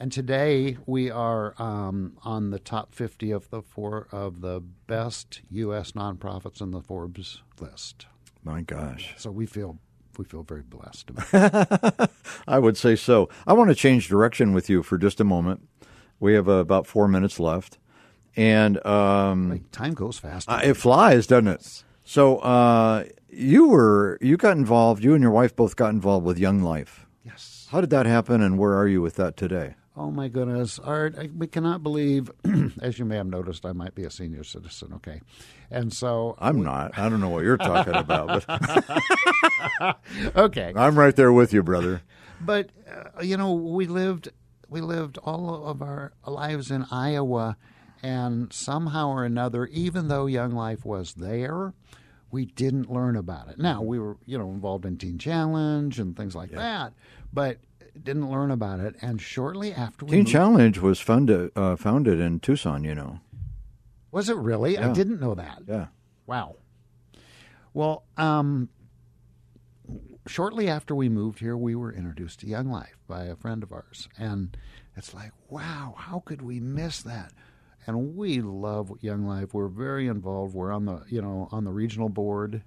And 0.00 0.10
today 0.10 0.76
we 0.86 1.08
are 1.08 1.54
um, 1.56 2.18
on 2.24 2.50
the 2.50 2.58
top 2.58 2.92
50 2.92 3.30
of 3.30 3.48
the 3.50 3.62
four 3.62 4.08
of 4.10 4.40
the 4.40 4.60
best 4.60 5.40
U.S. 5.50 5.92
nonprofits 5.92 6.60
in 6.60 6.72
the 6.72 6.82
Forbes 6.82 7.42
list. 7.60 8.06
My 8.42 8.60
gosh. 8.60 9.14
So 9.16 9.30
we 9.30 9.46
feel 9.46 9.78
we 10.18 10.24
feel 10.24 10.42
very 10.42 10.62
blessed. 10.62 11.10
I 12.48 12.58
would 12.58 12.76
say 12.76 12.96
so. 12.96 13.28
I 13.46 13.52
want 13.52 13.70
to 13.70 13.74
change 13.74 14.08
direction 14.08 14.52
with 14.52 14.68
you 14.68 14.82
for 14.82 14.98
just 14.98 15.20
a 15.20 15.24
moment. 15.24 15.68
We 16.20 16.34
have 16.34 16.48
uh, 16.48 16.52
about 16.54 16.86
four 16.86 17.08
minutes 17.08 17.38
left. 17.40 17.78
And 18.36 18.84
um, 18.86 19.50
Like, 19.50 19.70
time 19.70 19.94
goes 19.94 20.18
fast. 20.18 20.48
Uh, 20.50 20.60
it 20.62 20.74
flies, 20.74 21.26
doesn't 21.26 21.48
it? 21.48 21.84
So 22.04 22.38
uh, 22.38 23.04
you 23.30 23.68
were 23.68 24.18
you 24.20 24.36
got 24.36 24.56
involved. 24.56 25.02
You 25.04 25.14
and 25.14 25.22
your 25.22 25.30
wife 25.30 25.54
both 25.56 25.76
got 25.76 25.90
involved 25.90 26.26
with 26.26 26.38
Young 26.38 26.62
Life. 26.62 27.06
yes. 27.24 27.66
How 27.70 27.80
did 27.80 27.90
that 27.90 28.06
happen, 28.06 28.42
and 28.42 28.58
where 28.58 28.74
are 28.74 28.86
you 28.86 29.00
with 29.00 29.14
that 29.16 29.36
today? 29.36 29.74
Oh 29.96 30.10
my 30.10 30.26
goodness, 30.28 30.78
Art! 30.80 31.14
I, 31.16 31.30
we 31.34 31.46
cannot 31.46 31.82
believe, 31.84 32.30
as 32.82 32.98
you 32.98 33.04
may 33.04 33.16
have 33.16 33.28
noticed, 33.28 33.64
I 33.64 33.72
might 33.72 33.94
be 33.94 34.02
a 34.04 34.10
senior 34.10 34.42
citizen. 34.44 34.92
Okay, 34.96 35.20
and 35.70 35.92
so 35.92 36.34
I'm 36.40 36.62
not. 36.62 36.98
I 36.98 37.08
don't 37.08 37.20
know 37.20 37.28
what 37.30 37.44
you're 37.44 37.56
talking 37.56 37.94
about, 37.94 38.44
but 38.46 39.96
okay, 40.36 40.72
I'm 40.76 40.98
right 40.98 41.14
there 41.14 41.32
with 41.32 41.52
you, 41.52 41.62
brother. 41.62 42.02
But 42.40 42.70
uh, 42.90 43.22
you 43.22 43.36
know, 43.36 43.52
we 43.54 43.86
lived 43.86 44.28
we 44.68 44.80
lived 44.80 45.18
all 45.18 45.64
of 45.66 45.80
our 45.80 46.12
lives 46.26 46.70
in 46.70 46.84
Iowa, 46.90 47.56
and 48.04 48.52
somehow 48.52 49.08
or 49.08 49.24
another, 49.24 49.64
even 49.66 50.08
though 50.08 50.26
Young 50.26 50.52
Life 50.52 50.84
was 50.84 51.14
there, 51.14 51.72
we 52.30 52.44
didn't 52.44 52.90
learn 52.90 53.16
about 53.16 53.48
it. 53.48 53.58
Now 53.58 53.80
we 53.80 53.98
were 53.98 54.18
you 54.26 54.36
know 54.36 54.50
involved 54.50 54.84
in 54.84 54.98
Teen 54.98 55.18
Challenge 55.18 55.98
and 55.98 56.14
things 56.14 56.34
like 56.34 56.50
that, 56.50 56.92
but 57.32 57.58
didn't 58.00 58.30
learn 58.30 58.50
about 58.50 58.80
it. 58.80 58.94
And 59.00 59.20
shortly 59.22 59.72
after 59.72 60.04
Teen 60.04 60.18
moved, 60.18 60.30
Challenge 60.30 60.78
was 60.78 61.00
founded 61.00 61.50
uh, 61.56 61.76
founded 61.76 62.20
in 62.20 62.40
Tucson. 62.40 62.84
You 62.84 62.94
know. 62.94 63.20
was 64.12 64.28
it 64.28 64.36
really? 64.36 64.76
I 64.76 64.92
didn't 64.92 65.20
know 65.20 65.34
that. 65.34 65.62
Yeah. 65.66 65.86
Wow. 66.26 66.56
Well, 67.72 68.04
um, 68.18 68.68
shortly 70.26 70.68
after 70.68 70.94
we 70.94 71.08
moved 71.08 71.38
here, 71.38 71.56
we 71.56 71.74
were 71.74 71.92
introduced 71.92 72.40
to 72.40 72.46
Young 72.46 72.70
Life 72.70 72.98
by 73.08 73.24
a 73.24 73.34
friend 73.34 73.62
of 73.62 73.72
ours, 73.72 74.08
and 74.18 74.56
it's 74.94 75.14
like, 75.14 75.32
wow, 75.48 75.94
how 75.96 76.22
could 76.24 76.42
we 76.42 76.60
miss 76.60 77.02
that? 77.02 77.32
And 77.86 78.16
we 78.16 78.40
love 78.40 78.90
Young 79.00 79.26
Life. 79.26 79.52
We're 79.54 79.68
very 79.68 80.06
involved. 80.06 80.54
We're 80.54 80.72
on 80.72 80.84
the 80.86 81.02
you 81.08 81.20
know 81.20 81.48
on 81.52 81.64
the 81.64 81.70
regional 81.70 82.08
board, 82.08 82.62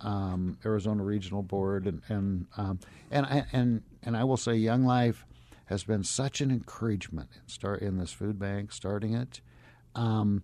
um, 0.00 0.58
Arizona 0.64 1.02
Regional 1.04 1.42
Board, 1.42 1.86
and 1.86 2.02
and 2.08 2.46
um, 2.56 2.80
and 3.10 3.26
I, 3.26 3.44
and 3.52 3.82
and 4.02 4.16
I 4.16 4.24
will 4.24 4.36
say, 4.36 4.54
Young 4.54 4.84
Life 4.84 5.24
has 5.66 5.84
been 5.84 6.04
such 6.04 6.40
an 6.40 6.50
encouragement 6.50 7.28
in 7.34 7.48
start 7.48 7.80
in 7.80 7.98
this 7.98 8.12
food 8.12 8.38
bank, 8.38 8.72
starting 8.72 9.14
it. 9.14 9.40
Um, 9.94 10.42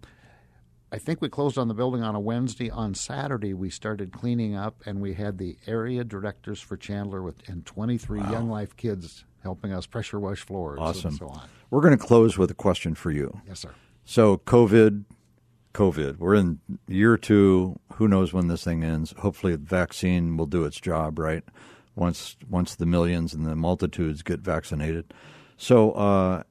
I 0.90 0.98
think 0.98 1.22
we 1.22 1.28
closed 1.28 1.56
on 1.56 1.68
the 1.68 1.74
building 1.74 2.02
on 2.02 2.14
a 2.14 2.20
Wednesday. 2.20 2.70
On 2.70 2.92
Saturday, 2.94 3.54
we 3.54 3.70
started 3.70 4.12
cleaning 4.12 4.54
up, 4.54 4.82
and 4.85 5.00
we 5.00 5.14
had 5.14 5.38
the 5.38 5.56
area 5.66 6.04
directors 6.04 6.61
for 6.61 6.76
Chandler 6.76 7.22
with 7.22 7.48
and 7.48 7.64
23 7.64 8.20
Young 8.20 8.48
Life 8.50 8.76
kids 8.76 9.24
helping 9.42 9.72
us 9.72 9.87
pressure 9.87 10.20
wash 10.20 10.40
floors 10.42 10.78
Awesome. 10.80 11.08
and 11.08 11.18
so 11.18 11.28
on. 11.28 11.48
We're 11.70 11.80
going 11.80 11.96
to 11.96 12.04
close 12.04 12.37
with 12.38 12.50
a 12.50 12.54
question 12.54 12.94
for 12.94 13.11
you. 13.11 13.40
Yes, 13.48 13.61
sir. 13.61 13.70
So 14.04 14.38
COVID 14.38 15.04
COVID. 15.72 16.18
We're 16.18 16.34
in 16.34 16.60
year 16.86 17.16
two. 17.16 17.78
Who 17.94 18.08
knows 18.08 18.32
when 18.32 18.48
this 18.48 18.64
thing 18.64 18.84
ends? 18.84 19.14
Hopefully, 19.18 19.56
the 19.56 19.64
vaccine 19.64 20.36
will 20.36 20.46
do 20.46 20.64
its 20.64 20.80
job, 20.80 21.18
right? 21.18 21.42
Once 21.94 22.36
once 22.48 22.74
the 22.74 22.86
millions 22.86 23.34
and 23.34 23.46
the 23.46 23.56
multitudes 23.56 24.22
get 24.22 24.40
vaccinated. 24.40 25.12
So 25.56 25.92
uh, 25.92 26.42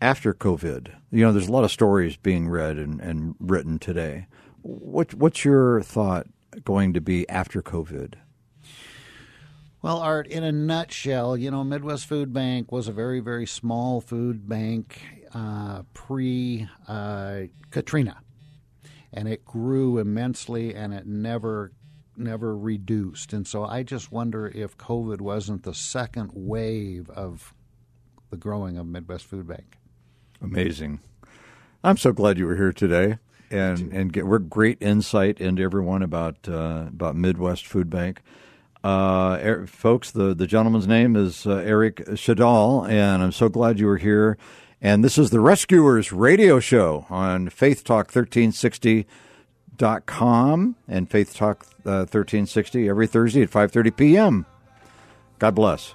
after 0.00 0.34
COVID, 0.34 0.88
you 1.10 1.24
know, 1.24 1.32
there's 1.32 1.48
a 1.48 1.52
lot 1.52 1.64
of 1.64 1.72
stories 1.72 2.16
being 2.16 2.48
read 2.48 2.78
and, 2.78 3.00
and 3.00 3.34
written 3.40 3.78
today. 3.78 4.26
What 4.62 5.14
what's 5.14 5.44
your 5.44 5.82
thought 5.82 6.26
going 6.64 6.92
to 6.94 7.00
be 7.00 7.28
after 7.28 7.62
COVID? 7.62 8.14
Well, 9.82 9.98
Art, 9.98 10.26
in 10.26 10.42
a 10.42 10.50
nutshell, 10.50 11.36
you 11.36 11.50
know, 11.50 11.62
Midwest 11.62 12.06
Food 12.06 12.32
Bank 12.32 12.72
was 12.72 12.88
a 12.88 12.92
very, 12.92 13.20
very 13.20 13.46
small 13.46 14.00
food 14.00 14.48
bank 14.48 15.00
uh, 15.36 15.82
pre 15.92 16.66
uh, 16.88 17.42
Katrina, 17.70 18.16
and 19.12 19.28
it 19.28 19.44
grew 19.44 19.98
immensely, 19.98 20.74
and 20.74 20.94
it 20.94 21.06
never, 21.06 21.72
never 22.16 22.56
reduced. 22.56 23.34
And 23.34 23.46
so, 23.46 23.64
I 23.64 23.82
just 23.82 24.10
wonder 24.10 24.46
if 24.46 24.78
COVID 24.78 25.20
wasn't 25.20 25.64
the 25.64 25.74
second 25.74 26.30
wave 26.32 27.10
of 27.10 27.52
the 28.30 28.38
growing 28.38 28.78
of 28.78 28.86
Midwest 28.86 29.26
Food 29.26 29.46
Bank. 29.46 29.76
Amazing. 30.40 31.00
I'm 31.84 31.98
so 31.98 32.12
glad 32.12 32.38
you 32.38 32.46
were 32.46 32.56
here 32.56 32.72
today, 32.72 33.18
and 33.50 33.92
and 33.92 34.12
get 34.12 34.26
we're 34.26 34.38
great 34.38 34.78
insight 34.80 35.38
into 35.38 35.62
everyone 35.62 36.02
about 36.02 36.48
uh, 36.48 36.86
about 36.88 37.14
Midwest 37.14 37.66
Food 37.66 37.90
Bank. 37.90 38.22
Uh, 38.82 39.38
er, 39.42 39.66
folks, 39.66 40.12
the, 40.12 40.32
the 40.32 40.46
gentleman's 40.46 40.86
name 40.86 41.16
is 41.16 41.44
uh, 41.44 41.56
Eric 41.56 41.96
Shadal, 42.10 42.88
and 42.88 43.20
I'm 43.20 43.32
so 43.32 43.48
glad 43.48 43.80
you 43.80 43.86
were 43.86 43.96
here. 43.96 44.38
And 44.80 45.02
this 45.02 45.18
is 45.18 45.30
the 45.30 45.40
Rescuers 45.40 46.12
radio 46.12 46.60
show 46.60 47.06
on 47.08 47.48
Faith 47.48 47.82
Talk 47.82 48.12
1360.com 48.12 50.76
and 50.86 51.10
Faith 51.10 51.34
Talk 51.34 51.64
uh, 51.86 52.04
1360 52.04 52.86
every 52.88 53.06
Thursday 53.06 53.42
at 53.42 53.50
5.30 53.50 53.96
p.m. 53.96 54.44
God 55.38 55.54
bless. 55.54 55.94